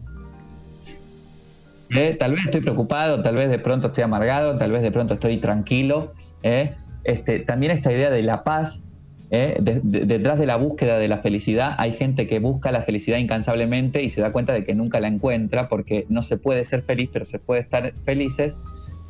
¿eh? 1.92 2.18
tal 2.20 2.32
vez 2.32 2.44
estoy 2.46 2.62
preocupado, 2.62 3.22
tal 3.22 3.36
vez 3.36 3.52
de 3.52 3.60
pronto 3.60 3.86
estoy 3.90 4.04
amargado, 4.04 4.58
tal 4.58 4.72
vez 4.72 4.82
de 4.82 4.90
pronto 4.90 5.14
estoy 5.14 5.38
tranquilo. 5.38 6.12
¿eh? 6.42 6.74
Este, 7.04 7.38
también 7.42 7.72
esta 7.72 7.94
idea 7.94 8.10
de 8.10 8.24
la 8.24 8.44
paz, 8.44 8.82
¿eh? 9.32 9.58
detrás 9.62 10.40
de 10.40 10.46
la 10.46 10.58
búsqueda 10.58 11.00
de 11.00 11.08
la 11.08 11.18
felicidad 11.18 11.76
hay 11.78 11.92
gente 11.92 12.28
que 12.28 12.40
busca 12.40 12.72
la 12.72 12.82
felicidad 12.82 13.18
incansablemente 13.18 14.04
y 14.04 14.10
se 14.10 14.22
da 14.22 14.32
cuenta 14.32 14.54
de 14.54 14.64
que 14.64 14.74
nunca 14.76 15.00
la 15.00 15.08
encuentra 15.08 15.68
porque 15.68 16.06
no 16.10 16.22
se 16.22 16.38
puede 16.38 16.66
ser 16.66 16.82
feliz, 16.82 17.10
pero 17.12 17.26
se 17.26 17.40
puede 17.40 17.62
estar 17.62 17.94
felices. 18.04 18.60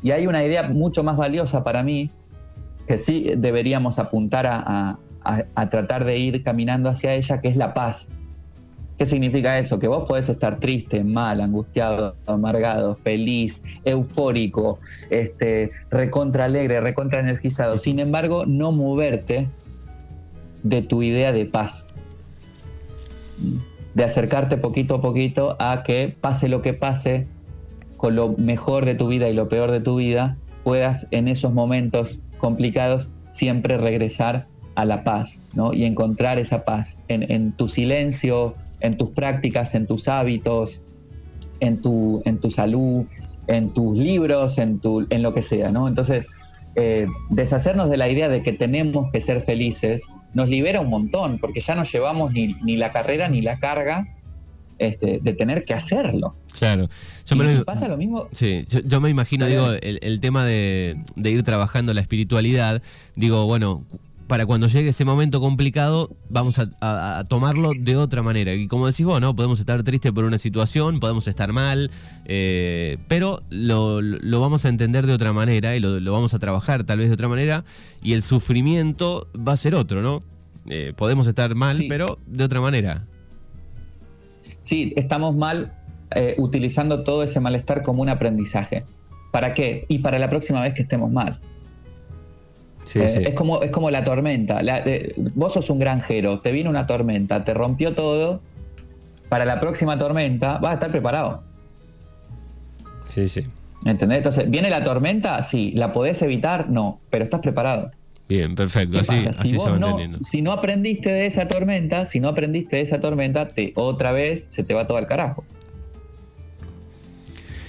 Y 0.02 0.12
hay 0.12 0.26
una 0.26 0.44
idea 0.44 0.62
mucho 0.64 1.02
más 1.02 1.16
valiosa 1.16 1.64
para 1.64 1.82
mí 1.82 2.10
que 2.86 2.98
sí 2.98 3.32
deberíamos 3.36 3.98
apuntar 3.98 4.46
a 4.46 5.68
tratar 5.70 6.04
de 6.04 6.16
ir 6.16 6.42
caminando 6.42 6.88
hacia 6.88 7.14
ella, 7.14 7.38
que 7.38 7.48
es 7.48 7.56
la 7.56 7.74
paz. 7.74 8.10
¿Qué 8.98 9.06
significa 9.06 9.56
eso? 9.60 9.78
Que 9.78 9.86
vos 9.86 10.08
podés 10.08 10.28
estar 10.28 10.58
triste, 10.58 11.04
mal, 11.04 11.40
angustiado, 11.40 12.16
amargado, 12.26 12.96
feliz, 12.96 13.62
eufórico, 13.84 14.80
este, 15.08 15.70
recontra 15.88 16.46
alegre, 16.46 16.80
recontra 16.80 17.20
energizado. 17.20 17.78
Sin 17.78 18.00
embargo, 18.00 18.44
no 18.44 18.72
moverte 18.72 19.46
de 20.62 20.82
tu 20.82 21.02
idea 21.02 21.32
de 21.32 21.46
paz. 21.46 21.86
De 23.94 24.04
acercarte 24.04 24.56
poquito 24.56 24.96
a 24.96 25.00
poquito 25.00 25.56
a 25.58 25.82
que 25.82 26.14
pase 26.20 26.48
lo 26.48 26.62
que 26.62 26.74
pase, 26.74 27.26
con 27.96 28.14
lo 28.14 28.30
mejor 28.38 28.84
de 28.84 28.94
tu 28.94 29.08
vida 29.08 29.28
y 29.28 29.34
lo 29.34 29.48
peor 29.48 29.70
de 29.70 29.80
tu 29.80 29.96
vida, 29.96 30.36
puedas 30.64 31.06
en 31.10 31.28
esos 31.28 31.52
momentos 31.52 32.20
complicados 32.38 33.08
siempre 33.32 33.78
regresar 33.78 34.46
a 34.74 34.84
la 34.84 35.02
paz, 35.02 35.40
¿no? 35.54 35.72
Y 35.72 35.84
encontrar 35.84 36.38
esa 36.38 36.64
paz 36.64 37.00
en, 37.08 37.30
en 37.30 37.52
tu 37.52 37.66
silencio, 37.66 38.54
en 38.80 38.96
tus 38.96 39.10
prácticas, 39.10 39.74
en 39.74 39.86
tus 39.86 40.06
hábitos, 40.06 40.82
en 41.60 41.80
tu, 41.82 42.22
en 42.24 42.38
tu 42.38 42.50
salud, 42.50 43.06
en 43.46 43.72
tus 43.72 43.96
libros, 43.96 44.58
en, 44.58 44.78
tu, 44.78 45.06
en 45.10 45.22
lo 45.22 45.34
que 45.34 45.42
sea, 45.42 45.72
¿no? 45.72 45.88
Entonces, 45.88 46.26
eh, 46.76 47.06
deshacernos 47.30 47.90
de 47.90 47.96
la 47.96 48.08
idea 48.08 48.28
de 48.28 48.42
que 48.42 48.52
tenemos 48.52 49.10
que 49.10 49.20
ser 49.20 49.42
felices 49.42 50.02
nos 50.34 50.48
libera 50.48 50.80
un 50.80 50.88
montón, 50.88 51.38
porque 51.38 51.60
ya 51.60 51.74
no 51.74 51.84
llevamos 51.84 52.32
ni, 52.32 52.54
ni 52.62 52.76
la 52.76 52.92
carrera 52.92 53.28
ni 53.28 53.42
la 53.42 53.58
carga 53.58 54.06
este, 54.78 55.18
de 55.20 55.32
tener 55.34 55.64
que 55.64 55.74
hacerlo. 55.74 56.36
Claro. 56.58 56.88
Yo 57.26 57.36
me 57.36 57.64
pasa 57.64 57.88
lo 57.88 57.96
mismo. 57.96 58.28
Sí, 58.32 58.64
yo, 58.84 59.00
me 59.00 59.10
imagino, 59.10 59.46
digo, 59.46 59.72
el, 59.72 59.98
el 60.02 60.20
tema 60.20 60.44
de, 60.44 60.96
de, 61.16 61.30
ir 61.30 61.42
trabajando 61.42 61.92
la 61.94 62.00
espiritualidad, 62.00 62.82
digo, 63.16 63.46
bueno, 63.46 63.84
para 64.28 64.44
cuando 64.44 64.68
llegue 64.68 64.90
ese 64.90 65.06
momento 65.06 65.40
complicado, 65.40 66.14
vamos 66.28 66.58
a, 66.58 67.24
tomarlo 67.28 67.72
de 67.76 67.96
otra 67.96 68.22
manera. 68.22 68.52
Y 68.52 68.68
como 68.68 68.86
decís 68.86 69.04
vos, 69.04 69.20
¿no? 69.20 69.34
Podemos 69.34 69.58
estar 69.58 69.82
tristes 69.82 70.12
por 70.12 70.24
una 70.24 70.36
situación, 70.36 71.00
podemos 71.00 71.26
estar 71.26 71.52
mal, 71.52 71.90
eh, 72.26 72.98
pero 73.08 73.42
lo, 73.48 74.00
vamos 74.38 74.66
a 74.66 74.68
entender 74.68 75.06
de 75.06 75.14
otra 75.14 75.32
manera 75.32 75.74
y 75.76 75.80
lo, 75.80 76.12
vamos 76.12 76.34
a 76.34 76.38
trabajar 76.38 76.84
tal 76.84 76.98
vez 76.98 77.08
de 77.08 77.14
otra 77.14 77.28
manera 77.28 77.64
y 78.02 78.12
el 78.12 78.22
sufrimiento 78.22 79.26
va 79.34 79.52
a 79.52 79.56
ser 79.56 79.74
otro, 79.74 80.02
¿no? 80.02 80.22
Eh, 80.68 80.92
podemos 80.94 81.26
estar 81.26 81.54
mal, 81.54 81.76
pero 81.88 82.18
de 82.26 82.44
otra 82.44 82.60
manera. 82.60 83.06
Sí, 84.60 84.92
estamos 84.96 85.34
mal 85.34 85.72
eh, 86.10 86.34
utilizando 86.36 87.02
todo 87.02 87.22
ese 87.22 87.40
malestar 87.40 87.82
como 87.82 88.02
un 88.02 88.10
aprendizaje. 88.10 88.84
¿Para 89.32 89.52
qué? 89.52 89.86
Y 89.88 90.00
para 90.00 90.18
la 90.18 90.28
próxima 90.28 90.60
vez 90.60 90.74
que 90.74 90.82
estemos 90.82 91.10
mal. 91.10 91.40
Eh, 92.94 93.24
es, 93.28 93.34
como, 93.34 93.62
es 93.62 93.70
como 93.70 93.90
la 93.90 94.04
tormenta. 94.04 94.60
vos 95.34 95.52
sos 95.52 95.70
un 95.70 95.78
granjero, 95.78 96.40
te 96.40 96.52
viene 96.52 96.70
una 96.70 96.86
tormenta, 96.86 97.44
te 97.44 97.54
rompió 97.54 97.94
todo. 97.94 98.40
Para 99.28 99.44
la 99.44 99.60
próxima 99.60 99.98
tormenta 99.98 100.58
vas 100.58 100.70
a 100.70 100.74
estar 100.74 100.90
preparado. 100.90 101.42
Sí, 103.04 103.28
sí. 103.28 103.46
¿Entendés? 103.84 104.18
Entonces, 104.18 104.50
¿viene 104.50 104.70
la 104.70 104.82
tormenta? 104.82 105.42
Sí. 105.42 105.72
¿La 105.72 105.92
podés 105.92 106.20
evitar? 106.22 106.70
No, 106.70 107.00
pero 107.10 107.24
estás 107.24 107.40
preparado. 107.40 107.90
Bien, 108.28 108.54
perfecto. 108.54 108.98
Así, 108.98 109.20
Si, 109.32 109.52
no, 109.52 109.98
si 110.20 110.42
no 110.42 110.52
aprendiste 110.52 111.10
de 111.10 111.26
esa 111.26 111.48
tormenta, 111.48 112.04
si 112.04 112.20
no 112.20 112.28
aprendiste 112.28 112.76
de 112.76 112.82
esa 112.82 113.00
tormenta, 113.00 113.48
te, 113.48 113.72
otra 113.74 114.12
vez 114.12 114.46
se 114.50 114.64
te 114.64 114.74
va 114.74 114.86
todo 114.86 114.98
al 114.98 115.06
carajo. 115.06 115.44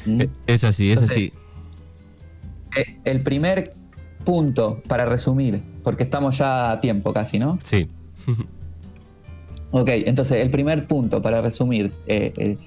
¿Mm? 0.06 0.24
Es 0.48 0.64
así, 0.64 0.92
es 0.92 1.02
así. 1.02 1.32
Eh, 2.76 2.98
el 3.06 3.22
primer 3.22 3.74
punto 4.30 4.80
para 4.88 5.06
resumir, 5.06 5.64
porque 5.84 6.04
estamos 6.04 6.38
ya 6.38 6.72
a 6.72 6.80
tiempo 6.80 7.14
casi, 7.14 7.40
¿no? 7.40 7.58
Sí. 7.64 7.90
ok, 9.72 9.90
entonces 10.06 10.44
el 10.44 10.52
primer 10.52 10.86
punto 10.86 11.20
para 11.20 11.42
resumir, 11.42 11.92
eh, 12.06 12.32
eh, 12.38 12.58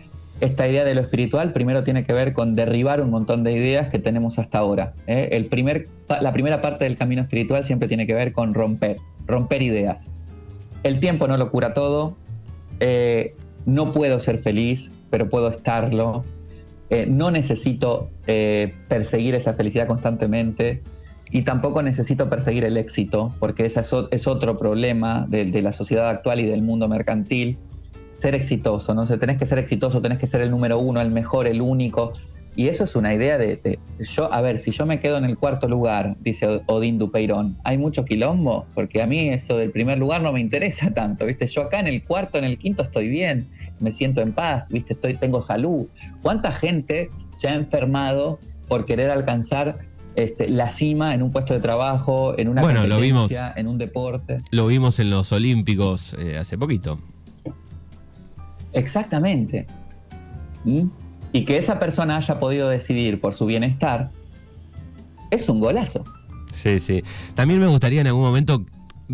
esta 0.40 0.66
idea 0.66 0.84
de 0.84 0.96
lo 0.96 1.02
espiritual 1.02 1.52
primero 1.52 1.84
tiene 1.84 2.02
que 2.02 2.12
ver 2.12 2.32
con 2.32 2.54
derribar 2.54 3.00
un 3.00 3.10
montón 3.10 3.44
de 3.44 3.52
ideas 3.52 3.90
que 3.90 4.00
tenemos 4.00 4.40
hasta 4.40 4.58
ahora. 4.58 4.94
¿eh? 5.06 5.28
El 5.30 5.46
primer, 5.46 5.86
la 6.08 6.32
primera 6.32 6.60
parte 6.60 6.84
del 6.84 6.96
camino 6.96 7.22
espiritual 7.22 7.62
siempre 7.62 7.86
tiene 7.86 8.08
que 8.08 8.14
ver 8.14 8.32
con 8.32 8.54
romper, 8.54 8.96
romper 9.28 9.62
ideas. 9.62 10.10
El 10.82 10.98
tiempo 10.98 11.28
no 11.28 11.36
lo 11.36 11.52
cura 11.52 11.74
todo, 11.74 12.16
no 13.66 13.92
puedo 13.92 14.18
ser 14.18 14.40
feliz, 14.40 14.92
pero 15.10 15.30
puedo 15.30 15.46
estarlo. 15.46 16.24
no 17.06 17.30
necesito 17.30 18.10
perseguir 18.88 19.36
esa 19.36 19.54
felicidad 19.54 19.86
constantemente 19.86 20.82
y 21.32 21.42
tampoco 21.42 21.82
necesito 21.82 22.28
perseguir 22.28 22.66
el 22.66 22.76
éxito, 22.76 23.34
porque 23.40 23.64
ese 23.64 23.80
es, 23.80 24.26
otro 24.26 24.58
problema 24.58 25.24
de, 25.28 25.62
la 25.62 25.72
sociedad 25.72 26.10
actual 26.10 26.40
y 26.40 26.46
del 26.46 26.60
mundo 26.60 26.88
mercantil. 26.88 27.56
Ser 28.10 28.34
exitoso, 28.34 28.94
¿no? 28.94 29.02
O 29.02 29.18
tenés 29.18 29.38
que 29.38 29.46
ser 29.46 29.58
exitoso, 29.58 30.02
tenés 30.02 30.18
que 30.18 30.26
ser 30.26 30.42
el 30.42 30.50
número 30.50 30.78
uno, 30.78 31.00
el 31.00 31.10
mejor, 31.10 31.46
el 31.46 31.62
único. 31.62 32.12
Y 32.54 32.68
eso 32.68 32.84
es 32.84 32.94
una 32.96 33.14
idea 33.14 33.38
de, 33.38 33.78
yo, 33.98 34.30
a 34.30 34.42
ver, 34.42 34.58
si 34.58 34.72
yo 34.72 34.84
me 34.84 34.98
quedo 34.98 35.16
en 35.16 35.24
el 35.24 35.38
cuarto 35.38 35.66
lugar, 35.68 36.18
dice 36.20 36.60
Odín 36.66 36.98
Dupeirón, 36.98 37.56
hay 37.64 37.78
mucho 37.78 38.04
quilombo, 38.04 38.66
porque 38.74 39.00
a 39.00 39.06
mí 39.06 39.30
eso 39.30 39.56
del 39.56 39.70
primer 39.70 39.96
lugar 39.96 40.20
no 40.20 40.34
me 40.34 40.40
interesa 40.40 40.90
tanto, 40.94 41.24
¿viste? 41.24 41.46
Yo 41.46 41.62
acá 41.62 41.80
en 41.80 41.86
el 41.86 42.02
cuarto, 42.04 42.36
en 42.36 42.44
el 42.44 42.58
quinto 42.58 42.82
estoy 42.82 43.08
bien, 43.08 43.48
me 43.80 43.90
siento 43.90 44.20
en 44.20 44.34
paz, 44.34 44.70
¿viste? 44.70 44.92
Estoy, 44.92 45.14
tengo 45.14 45.40
salud. 45.40 45.86
¿Cuánta 46.20 46.52
gente 46.52 47.08
se 47.36 47.48
ha 47.48 47.54
enfermado 47.54 48.38
por 48.68 48.84
querer 48.84 49.10
alcanzar 49.10 49.78
este, 50.16 50.48
la 50.48 50.68
cima 50.68 51.14
en 51.14 51.22
un 51.22 51.32
puesto 51.32 51.54
de 51.54 51.60
trabajo, 51.60 52.38
en 52.38 52.48
una 52.48 52.62
bueno, 52.62 52.84
en 52.84 53.66
un 53.66 53.78
deporte. 53.78 54.40
Lo 54.50 54.66
vimos 54.66 54.98
en 54.98 55.10
los 55.10 55.32
Olímpicos 55.32 56.14
eh, 56.18 56.38
hace 56.38 56.58
poquito. 56.58 56.98
Exactamente. 58.72 59.66
¿Mm? 60.64 60.88
Y 61.32 61.44
que 61.44 61.56
esa 61.56 61.78
persona 61.78 62.16
haya 62.16 62.38
podido 62.38 62.68
decidir 62.68 63.20
por 63.20 63.34
su 63.34 63.46
bienestar 63.46 64.10
es 65.30 65.48
un 65.48 65.60
golazo. 65.60 66.04
Sí, 66.62 66.78
sí. 66.78 67.02
También 67.34 67.60
me 67.60 67.66
gustaría 67.66 68.02
en 68.02 68.06
algún 68.06 68.22
momento 68.22 68.64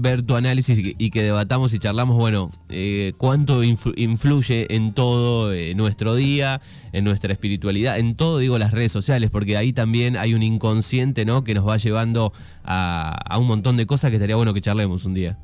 ver 0.00 0.22
tu 0.22 0.36
análisis 0.36 0.94
y 0.98 1.10
que, 1.10 1.22
debatamos 1.22 1.74
y 1.74 1.78
charlamos, 1.78 2.16
bueno, 2.16 2.50
eh, 2.68 3.12
cuánto 3.18 3.62
influye 3.62 4.74
en 4.74 4.92
todo 4.92 5.52
eh, 5.52 5.74
nuestro 5.74 6.14
día, 6.14 6.60
en 6.92 7.04
nuestra 7.04 7.32
espiritualidad, 7.32 7.98
en 7.98 8.14
todo, 8.14 8.38
digo, 8.38 8.58
las 8.58 8.72
redes 8.72 8.92
sociales, 8.92 9.30
porque 9.30 9.56
ahí 9.56 9.72
también 9.72 10.16
hay 10.16 10.34
un 10.34 10.42
inconsciente, 10.42 11.24
¿no? 11.24 11.44
Que 11.44 11.54
nos 11.54 11.66
va 11.66 11.76
llevando 11.76 12.32
a, 12.64 13.18
a 13.28 13.38
un 13.38 13.46
montón 13.46 13.76
de 13.76 13.86
cosas 13.86 14.10
que 14.10 14.16
estaría 14.16 14.36
bueno 14.36 14.54
que 14.54 14.60
charlemos 14.60 15.04
un 15.04 15.14
día. 15.14 15.36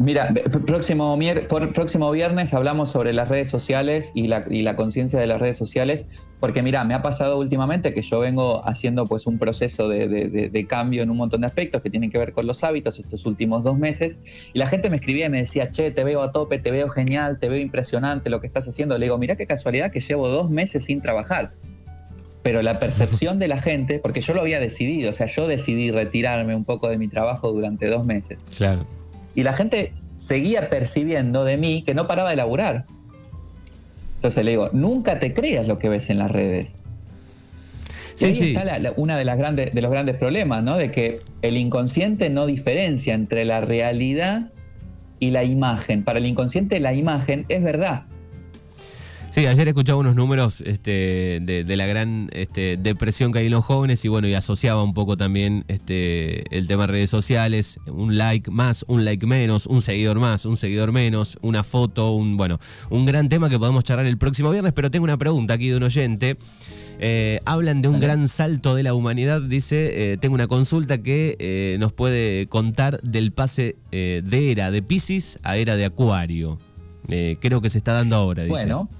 Mira, 0.00 0.32
próximo, 0.66 1.18
próximo 1.74 2.10
viernes 2.10 2.54
hablamos 2.54 2.88
sobre 2.88 3.12
las 3.12 3.28
redes 3.28 3.50
sociales 3.50 4.12
y 4.14 4.28
la, 4.28 4.74
conciencia 4.74 5.20
de 5.20 5.26
las 5.26 5.38
redes 5.38 5.58
sociales, 5.58 6.06
porque 6.40 6.62
mira, 6.62 6.82
me 6.84 6.94
ha 6.94 7.02
pasado 7.02 7.38
últimamente 7.38 7.92
que 7.92 8.00
yo 8.00 8.18
vengo 8.20 8.66
haciendo 8.66 9.04
pues 9.04 9.26
un 9.26 9.38
proceso 9.38 9.90
de, 9.90 10.66
cambio 10.66 11.02
en 11.02 11.10
un 11.10 11.18
montón 11.18 11.42
de 11.42 11.48
aspectos 11.48 11.82
que 11.82 11.90
tienen 11.90 12.10
que 12.10 12.16
ver 12.16 12.32
con 12.32 12.46
los 12.46 12.64
hábitos 12.64 12.98
estos 12.98 13.26
últimos 13.26 13.62
dos 13.62 13.76
meses, 13.76 14.50
y 14.54 14.58
la 14.58 14.64
gente 14.64 14.88
me 14.88 14.96
escribía 14.96 15.26
y 15.26 15.28
me 15.28 15.40
decía, 15.40 15.70
che, 15.70 15.90
te 15.90 16.02
veo 16.02 16.22
a 16.22 16.32
tope, 16.32 16.58
te 16.58 16.70
veo 16.70 16.88
genial, 16.88 17.38
te 17.38 17.50
veo 17.50 17.60
impresionante 17.60 18.30
lo 18.30 18.40
que 18.40 18.46
estás 18.46 18.66
haciendo. 18.66 18.96
Le 18.96 19.04
digo, 19.04 19.18
mira 19.18 19.36
qué 19.36 19.44
casualidad 19.44 19.90
que 19.90 20.00
llevo 20.00 20.30
dos 20.30 20.48
meses 20.48 20.86
sin 20.86 21.02
trabajar. 21.02 21.52
Pero 22.42 22.62
la 22.62 22.78
percepción 22.78 23.38
de 23.38 23.48
la 23.48 23.60
gente, 23.60 23.98
porque 23.98 24.22
yo 24.22 24.32
lo 24.32 24.40
había 24.40 24.60
decidido, 24.60 25.10
o 25.10 25.12
sea, 25.12 25.26
yo 25.26 25.46
decidí 25.46 25.90
retirarme 25.90 26.56
un 26.56 26.64
poco 26.64 26.88
de 26.88 26.96
mi 26.96 27.08
trabajo 27.08 27.52
durante 27.52 27.88
dos 27.88 28.06
meses. 28.06 28.38
Claro 28.56 28.86
y 29.34 29.42
la 29.42 29.52
gente 29.52 29.90
seguía 30.14 30.70
percibiendo 30.70 31.44
de 31.44 31.56
mí 31.56 31.82
que 31.82 31.94
no 31.94 32.06
paraba 32.06 32.30
de 32.30 32.36
laburar. 32.36 32.84
Entonces 34.16 34.44
le 34.44 34.50
digo, 34.52 34.70
nunca 34.72 35.18
te 35.18 35.32
creas 35.32 35.66
lo 35.66 35.78
que 35.78 35.88
ves 35.88 36.10
en 36.10 36.18
las 36.18 36.30
redes. 36.30 36.76
Y 38.18 38.24
ahí 38.26 38.54
está 38.54 38.92
una 38.96 39.16
de 39.16 39.24
las 39.24 39.38
grandes, 39.38 39.72
de 39.72 39.80
los 39.80 39.90
grandes 39.90 40.16
problemas, 40.16 40.62
¿no? 40.62 40.76
De 40.76 40.90
que 40.90 41.20
el 41.40 41.56
inconsciente 41.56 42.28
no 42.28 42.44
diferencia 42.44 43.14
entre 43.14 43.46
la 43.46 43.62
realidad 43.62 44.50
y 45.20 45.30
la 45.30 45.44
imagen. 45.44 46.04
Para 46.04 46.18
el 46.18 46.26
inconsciente 46.26 46.80
la 46.80 46.92
imagen 46.92 47.46
es 47.48 47.62
verdad, 47.62 48.02
Sí, 49.32 49.46
ayer 49.46 49.68
escuchaba 49.68 50.00
unos 50.00 50.16
números 50.16 50.60
este, 50.62 51.38
de, 51.40 51.76
la 51.76 51.86
gran 51.86 52.28
este, 52.32 52.76
depresión 52.76 53.32
que 53.32 53.38
hay 53.38 53.46
en 53.46 53.52
los 53.52 53.64
jóvenes 53.64 54.04
y 54.04 54.08
bueno, 54.08 54.26
y 54.26 54.34
asociaba 54.34 54.82
un 54.82 54.92
poco 54.92 55.16
también 55.16 55.64
este, 55.68 56.56
el 56.56 56.66
tema 56.66 56.88
de 56.88 56.94
redes 56.94 57.10
sociales, 57.10 57.78
un 57.86 58.18
like 58.18 58.50
más, 58.50 58.84
un 58.88 59.04
like 59.04 59.24
menos, 59.26 59.66
un 59.66 59.82
seguidor 59.82 60.18
más, 60.18 60.46
un 60.46 60.56
seguidor 60.56 60.90
menos, 60.90 61.38
una 61.42 61.62
foto, 61.62 62.10
un 62.10 62.36
bueno, 62.36 62.58
un 62.90 63.06
gran 63.06 63.28
tema 63.28 63.48
que 63.48 63.56
podemos 63.56 63.84
charlar 63.84 64.06
el 64.06 64.18
próximo 64.18 64.50
viernes, 64.50 64.72
pero 64.72 64.90
tengo 64.90 65.04
una 65.04 65.16
pregunta 65.16 65.54
aquí 65.54 65.68
de 65.68 65.76
un 65.76 65.84
oyente. 65.84 66.36
Eh, 66.98 67.38
hablan 67.44 67.82
de 67.82 67.88
un 67.88 68.00
gran 68.00 68.28
salto 68.28 68.74
de 68.74 68.82
la 68.82 68.94
humanidad, 68.94 69.40
dice, 69.42 70.12
eh, 70.12 70.16
tengo 70.16 70.34
una 70.34 70.48
consulta 70.48 70.98
que 70.98 71.36
eh, 71.38 71.76
nos 71.78 71.92
puede 71.92 72.48
contar 72.48 73.00
del 73.02 73.30
pase 73.30 73.76
de 73.92 74.50
era 74.50 74.72
de 74.72 74.82
Pisces 74.82 75.38
a 75.44 75.56
era 75.56 75.76
de 75.76 75.84
Acuario. 75.84 76.58
creo 77.06 77.60
que 77.60 77.70
se 77.70 77.78
está 77.78 77.92
dando 77.92 78.16
ahora, 78.16 78.42
dice. 78.42 78.52
Bueno. 78.54 78.90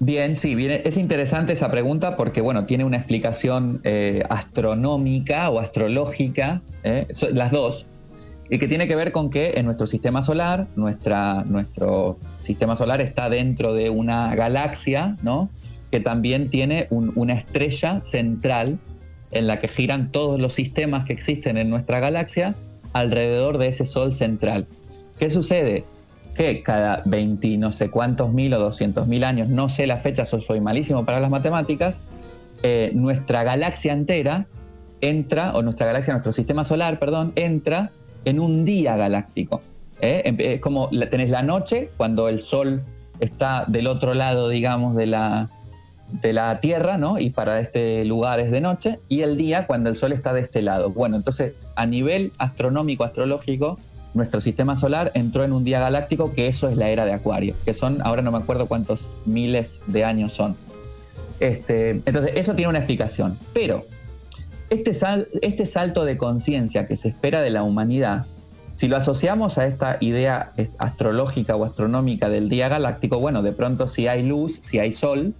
Bien, 0.00 0.34
sí, 0.34 0.54
bien, 0.54 0.82
es 0.84 0.96
interesante 0.96 1.52
esa 1.52 1.70
pregunta 1.70 2.16
porque, 2.16 2.40
bueno, 2.40 2.66
tiene 2.66 2.84
una 2.84 2.96
explicación 2.96 3.80
eh, 3.84 4.22
astronómica 4.28 5.48
o 5.50 5.60
astrológica, 5.60 6.62
eh, 6.82 7.06
las 7.32 7.52
dos, 7.52 7.86
y 8.50 8.58
que 8.58 8.68
tiene 8.68 8.86
que 8.86 8.96
ver 8.96 9.12
con 9.12 9.30
que 9.30 9.54
en 9.56 9.64
nuestro 9.64 9.86
sistema 9.86 10.22
solar, 10.22 10.66
nuestra, 10.76 11.44
nuestro 11.44 12.18
sistema 12.36 12.76
solar 12.76 13.00
está 13.00 13.30
dentro 13.30 13.72
de 13.72 13.88
una 13.88 14.34
galaxia, 14.34 15.16
¿no? 15.22 15.48
Que 15.90 16.00
también 16.00 16.50
tiene 16.50 16.88
una 16.90 17.34
estrella 17.34 18.00
central 18.00 18.78
en 19.30 19.46
la 19.46 19.58
que 19.58 19.68
giran 19.68 20.12
todos 20.12 20.40
los 20.40 20.52
sistemas 20.52 21.04
que 21.04 21.12
existen 21.12 21.56
en 21.56 21.70
nuestra 21.70 22.00
galaxia 22.00 22.54
alrededor 22.92 23.58
de 23.58 23.68
ese 23.68 23.84
sol 23.84 24.12
central. 24.12 24.66
¿Qué 25.18 25.30
sucede? 25.30 25.84
Que 26.34 26.62
cada 26.62 27.02
20 27.04 27.56
no 27.58 27.72
sé 27.72 27.90
cuántos 27.90 28.32
mil 28.32 28.52
o 28.54 28.58
200 28.58 29.06
mil 29.06 29.24
años, 29.24 29.48
no 29.48 29.68
sé 29.68 29.86
la 29.86 29.96
fecha, 29.96 30.24
soy 30.24 30.60
malísimo 30.60 31.04
para 31.04 31.20
las 31.20 31.30
matemáticas, 31.30 32.02
eh, 32.62 32.90
nuestra 32.94 33.44
galaxia 33.44 33.92
entera 33.92 34.46
entra, 35.00 35.54
o 35.54 35.62
nuestra 35.62 35.86
galaxia, 35.86 36.14
nuestro 36.14 36.32
sistema 36.32 36.64
solar, 36.64 36.98
perdón, 36.98 37.32
entra 37.36 37.90
en 38.24 38.40
un 38.40 38.64
día 38.64 38.96
galáctico. 38.96 39.60
¿eh? 40.00 40.34
Es 40.38 40.60
como 40.60 40.88
tenés 41.10 41.30
la 41.30 41.42
noche, 41.42 41.90
cuando 41.96 42.28
el 42.28 42.38
Sol 42.38 42.82
está 43.20 43.64
del 43.68 43.86
otro 43.86 44.14
lado, 44.14 44.48
digamos, 44.48 44.96
de 44.96 45.06
la, 45.06 45.50
de 46.22 46.32
la 46.32 46.60
Tierra, 46.60 46.96
¿no? 46.96 47.18
Y 47.18 47.30
para 47.30 47.60
este 47.60 48.04
lugar 48.04 48.40
es 48.40 48.50
de 48.50 48.60
noche, 48.60 48.98
y 49.08 49.22
el 49.22 49.36
día 49.36 49.66
cuando 49.66 49.90
el 49.90 49.96
Sol 49.96 50.12
está 50.12 50.32
de 50.32 50.40
este 50.40 50.62
lado. 50.62 50.90
Bueno, 50.90 51.16
entonces, 51.16 51.52
a 51.76 51.86
nivel 51.86 52.32
astronómico, 52.38 53.04
astrológico, 53.04 53.78
nuestro 54.14 54.40
sistema 54.40 54.76
solar 54.76 55.10
entró 55.14 55.44
en 55.44 55.52
un 55.52 55.64
día 55.64 55.80
galáctico 55.80 56.32
que 56.32 56.46
eso 56.46 56.68
es 56.68 56.76
la 56.76 56.88
era 56.88 57.04
de 57.04 57.12
Acuario, 57.12 57.54
que 57.64 57.74
son, 57.74 58.00
ahora 58.02 58.22
no 58.22 58.30
me 58.32 58.38
acuerdo 58.38 58.66
cuántos 58.66 59.10
miles 59.26 59.82
de 59.86 60.04
años 60.04 60.32
son. 60.32 60.56
Este, 61.40 61.90
entonces, 61.90 62.32
eso 62.36 62.54
tiene 62.54 62.70
una 62.70 62.78
explicación. 62.78 63.36
Pero 63.52 63.84
este, 64.70 64.92
este 65.42 65.66
salto 65.66 66.04
de 66.04 66.16
conciencia 66.16 66.86
que 66.86 66.96
se 66.96 67.08
espera 67.08 67.42
de 67.42 67.50
la 67.50 67.64
humanidad, 67.64 68.26
si 68.74 68.88
lo 68.88 68.96
asociamos 68.96 69.58
a 69.58 69.66
esta 69.66 69.98
idea 70.00 70.52
astrológica 70.78 71.54
o 71.56 71.64
astronómica 71.64 72.28
del 72.28 72.48
día 72.48 72.68
galáctico, 72.68 73.20
bueno, 73.20 73.42
de 73.42 73.52
pronto 73.52 73.86
si 73.88 74.08
hay 74.08 74.22
luz, 74.22 74.58
si 74.62 74.78
hay 74.78 74.90
sol, 74.90 75.34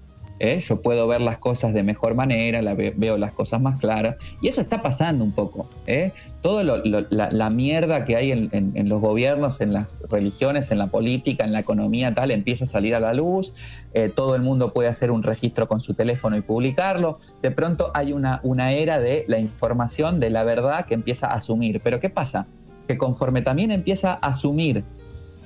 ¿eh? 0.45 0.61
yo 0.61 0.83
puedo 0.83 1.07
ver 1.07 1.21
las 1.21 1.39
cosas 1.39 1.73
de 1.73 1.83
mejor 1.83 2.15
manera, 2.15 2.61
veo 2.75 3.17
las 3.17 3.33
cosas 3.33 3.61
más 3.61 3.81
claras, 3.81 4.17
y 4.43 4.49
eso 4.49 4.61
está 4.61 4.83
pasando 4.83 5.25
un 5.25 5.33
poco. 5.33 5.69
¿eh? 5.87 6.13
Todo 6.43 6.63
la, 6.63 7.51
mierda 7.51 8.05
que 8.05 8.17
hay 8.17 8.31
en, 8.33 8.89
los 8.89 9.01
gobiernos, 9.01 9.61
en 9.61 9.73
las 9.73 10.03
religiones, 10.11 10.71
en 10.71 10.79
la 10.79 10.89
política, 10.89 11.45
en 11.45 11.53
la 11.53 11.61
economía, 11.61 12.15
tal, 12.15 12.31
empieza 12.31 12.65
a 12.65 12.67
salir 12.67 12.95
a 12.95 13.01
la 13.01 13.15
luz, 13.15 13.55
eh, 13.95 14.11
todo 14.15 14.35
el 14.35 14.43
mundo 14.43 14.73
puede 14.73 14.89
hacer 14.89 15.11
un 15.11 15.23
registro 15.23 15.69
con 15.69 15.81
su 15.81 15.95
teléfono 15.95 16.37
y 16.37 16.43
publicarlo, 16.43 17.19
de 17.43 17.51
pronto 17.51 17.91
hay 17.95 18.13
una, 18.13 18.41
una 18.43 18.73
era 18.73 18.99
de 18.99 19.25
la 19.29 19.39
información, 19.39 20.21
de 20.21 20.31
la 20.31 20.45
verdad 20.45 20.85
que 20.85 20.95
empieza 20.95 21.29
a 21.29 21.35
asumir. 21.35 21.81
Pero 21.83 22.01
¿qué 22.01 22.11
pasa? 22.11 22.47
Que 22.87 22.99
conforme 22.99 23.41
también 23.43 23.71
empieza 23.71 24.13
a 24.13 24.29
asumir 24.29 24.85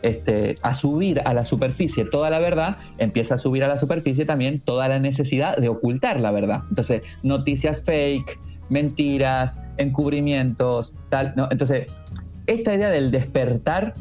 este, 0.03 0.55
a 0.63 0.75
subir 0.75 1.21
a 1.25 1.35
la 1.35 1.45
superficie 1.45 2.05
toda 2.05 2.31
la 2.31 2.39
verdad, 2.39 2.77
empieza 2.99 3.35
a 3.35 3.39
subir 3.39 3.65
a 3.65 3.69
la 3.69 3.79
superficie 3.79 4.25
también 4.25 4.61
toda 4.61 4.89
la 4.89 4.99
necesidad 4.99 5.57
de 5.57 5.69
ocultar 5.69 6.21
la 6.21 6.31
verdad. 6.31 6.63
Entonces, 6.69 7.03
noticias 7.23 7.83
fake, 7.83 8.39
mentiras, 8.69 9.59
encubrimientos, 9.77 10.95
tal. 11.09 11.35
¿no? 11.37 11.49
Entonces, 11.51 11.87
esta 12.47 12.75
idea 12.75 12.91
del 12.91 13.11
despertar 13.11 13.95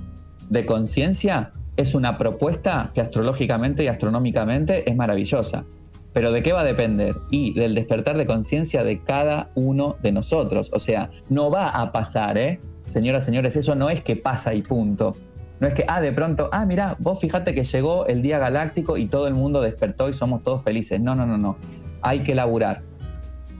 de 0.49 0.65
conciencia 0.65 1.51
es 1.75 1.93
una 1.95 2.17
propuesta 2.17 2.91
que 2.93 3.01
astrológicamente 3.01 3.83
y 3.83 3.87
astronómicamente 3.87 4.89
es 4.89 4.95
maravillosa. 4.95 5.65
Pero 6.13 6.31
¿de 6.31 6.41
qué 6.41 6.51
va 6.51 6.61
a 6.61 6.63
depender? 6.63 7.15
Y 7.29 7.53
del 7.53 7.75
despertar 7.75 8.17
de 8.17 8.25
conciencia 8.25 8.83
de 8.83 8.99
cada 9.03 9.51
uno 9.53 9.97
de 10.01 10.11
nosotros. 10.11 10.71
O 10.73 10.79
sea, 10.79 11.11
no 11.29 11.51
va 11.51 11.69
a 11.69 11.91
pasar, 11.91 12.37
¿eh? 12.37 12.59
Señoras, 12.87 13.25
señores, 13.25 13.55
eso 13.55 13.75
no 13.75 13.89
es 13.89 14.01
que 14.01 14.15
pasa 14.15 14.53
y 14.53 14.63
punto. 14.63 15.15
No 15.59 15.67
es 15.67 15.73
que, 15.73 15.83
ah, 15.87 16.01
de 16.01 16.11
pronto, 16.11 16.49
ah, 16.51 16.65
mira, 16.65 16.95
vos 16.99 17.19
fíjate 17.19 17.55
que 17.55 17.63
llegó 17.63 18.05
el 18.07 18.21
día 18.21 18.37
galáctico 18.37 18.97
y 18.97 19.07
todo 19.07 19.27
el 19.27 19.33
mundo 19.33 19.61
despertó 19.61 20.07
y 20.09 20.13
somos 20.13 20.43
todos 20.43 20.63
felices. 20.63 20.99
No, 20.99 21.15
no, 21.15 21.25
no, 21.25 21.37
no. 21.37 21.57
Hay 22.01 22.19
que 22.19 22.35
laburar. 22.35 22.81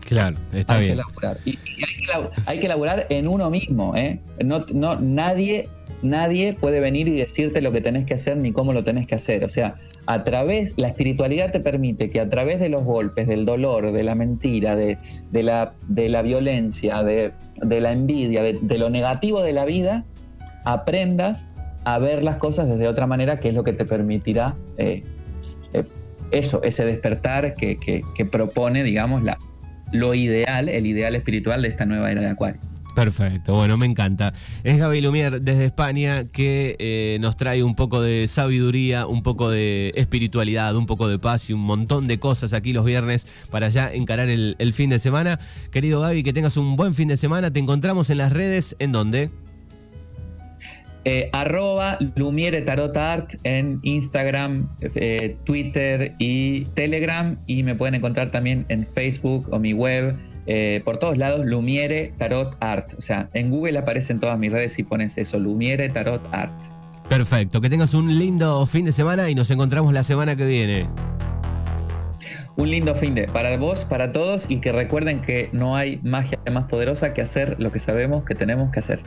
Claro, 0.02 0.38
está 0.54 0.78
bien. 0.78 0.92
Que 0.92 0.96
laburar. 0.96 1.38
Y, 1.44 1.58
hay, 2.46 2.60
que 2.60 2.68
laburar, 2.68 3.08
en 3.10 3.28
uno 3.28 3.50
mismo, 3.50 3.96
¿eh? 3.96 4.22
No, 4.44 4.60
no, 4.74 4.96
nadie, 5.00 5.68
nadie 6.02 6.54
puede 6.54 6.80
venir 6.80 7.08
y 7.08 7.18
decirte 7.18 7.62
lo 7.62 7.72
que 7.72 7.82
tenés 7.82 8.06
que 8.06 8.14
hacer 8.14 8.38
ni 8.38 8.54
cómo 8.54 8.74
lo 8.74 8.84
tenés 8.84 9.08
que 9.08 9.16
hacer. 9.16 9.44
O 9.44 9.50
sea, 9.50 9.76
a 10.06 10.24
través, 10.24 10.76
la 10.78 10.88
espiritualidad 10.90 11.52
te 11.52 11.60
permite 11.60 12.10
que 12.10 12.22
a 12.22 12.30
través 12.30 12.60
de 12.60 12.70
los 12.70 12.84
golpes, 12.84 13.28
del 13.28 13.46
dolor, 13.46 13.92
de 13.92 14.04
la 14.04 14.14
mentira, 14.14 14.76
de, 14.76 14.98
la, 15.34 15.74
de 15.88 16.10
la 16.10 16.22
violencia, 16.22 17.04
de, 17.04 17.34
la 17.62 17.92
envidia, 17.92 18.44
de 18.44 18.78
lo 18.78 18.90
negativo 18.90 19.42
de 19.42 19.52
la 19.52 19.66
vida, 19.66 20.06
aprendas 20.64 21.50
a 21.88 22.00
ver 22.00 22.22
las 22.22 22.36
cosas 22.36 22.68
desde 22.68 22.86
otra 22.86 23.08
manera, 23.08 23.40
que 23.40 23.48
es 23.48 23.54
lo 23.54 23.64
que 23.64 23.72
te 23.72 23.86
permitirá 23.86 24.58
eh, 24.78 25.04
eh, 25.72 25.86
eso, 26.32 26.62
ese 26.62 26.84
despertar 26.84 27.54
que, 27.54 28.04
propone, 28.30 28.84
digamos, 28.84 29.24
la, 29.24 29.38
lo 29.94 30.14
ideal, 30.14 30.68
el 30.68 30.86
ideal 30.86 31.16
espiritual 31.16 31.62
de 31.62 31.70
esta 31.70 31.86
nueva 31.86 32.12
era 32.12 32.20
de 32.20 32.28
Acuario. 32.28 32.60
Perfecto, 32.94 33.54
bueno, 33.56 33.78
me 33.78 33.86
encanta. 33.86 34.34
Es 34.66 34.78
Gaby 34.80 35.00
Lumier 35.00 35.42
desde 35.42 35.64
España 35.64 36.26
que 36.26 36.76
eh, 36.80 37.20
nos 37.22 37.38
trae 37.38 37.64
un 37.64 37.76
poco 37.76 38.02
de 38.02 38.28
sabiduría, 38.28 39.08
un 39.08 39.24
poco 39.24 39.50
de 39.50 39.94
espiritualidad, 39.96 40.76
un 40.76 40.88
poco 40.88 41.08
de 41.08 41.20
paz 41.20 41.50
y 41.50 41.54
un 41.54 41.62
montón 41.62 42.08
de 42.08 42.20
cosas 42.20 42.52
aquí 42.52 42.74
los 42.74 42.84
viernes 42.84 43.28
para 43.50 43.70
ya 43.70 43.90
encarar 43.90 44.28
el, 44.28 44.58
el 44.60 44.74
fin 44.74 44.90
de 44.90 45.00
semana. 45.00 45.40
Querido 45.72 46.02
Gaby, 46.02 46.24
que 46.24 46.34
tengas 46.34 46.58
un 46.58 46.76
buen 46.76 46.94
fin 46.94 47.08
de 47.08 47.16
semana. 47.16 47.54
Te 47.54 47.60
encontramos 47.60 48.10
en 48.10 48.18
las 48.18 48.34
redes, 48.34 48.76
¿en 48.80 48.92
dónde? 48.92 49.30
Eh, 51.06 51.30
arroba 51.32 51.98
Lumiere 52.16 52.62
Tarot 52.62 52.96
Art 52.98 53.36
en 53.44 53.80
Instagram, 53.84 54.68
eh, 54.82 55.38
Twitter 55.46 56.14
y 56.20 56.66
Telegram. 56.76 57.38
Y 57.48 57.64
me 57.64 57.76
pueden 57.76 57.96
encontrar 57.96 58.32
también 58.32 58.66
en 58.70 58.86
Facebook 58.86 59.48
o 59.52 59.60
mi 59.60 59.74
web, 59.74 60.18
eh, 60.48 60.82
por 60.84 60.98
todos 60.98 61.18
lados, 61.18 61.46
Lumiere 61.46 62.14
Tarot 62.18 62.58
Art. 62.60 62.94
O 62.98 63.02
sea, 63.02 63.30
en 63.34 63.50
Google 63.50 63.78
aparecen 63.78 64.20
todas 64.20 64.38
mis 64.38 64.52
redes 64.52 64.74
si 64.74 64.84
pones 64.84 65.18
eso, 65.18 65.40
Lumiere 65.40 65.88
Tarot 65.90 66.22
Art. 66.34 66.54
Perfecto, 67.08 67.62
que 67.62 67.70
tengas 67.70 67.94
un 67.94 68.20
lindo 68.20 68.66
fin 68.66 68.84
de 68.84 68.92
semana 68.92 69.30
y 69.30 69.36
nos 69.36 69.50
encontramos 69.50 69.94
la 69.94 70.04
semana 70.04 70.36
que 70.36 70.46
viene. 70.46 70.90
Un 72.58 72.70
lindo 72.70 72.96
fin 72.96 73.16
de 73.16 73.28
para 73.28 73.56
vos, 73.56 73.86
para 73.86 74.12
todos 74.12 74.48
y 74.50 74.60
que 74.60 74.72
recuerden 74.72 75.22
que 75.22 75.50
no 75.54 75.76
hay 75.76 76.02
magia 76.04 76.40
más 76.52 76.66
poderosa 76.66 77.14
que 77.14 77.22
hacer 77.22 77.56
lo 77.60 77.72
que 77.72 77.80
sabemos 77.80 78.26
que 78.26 78.36
tenemos 78.36 78.72
que 78.72 78.80
hacer. 78.80 79.00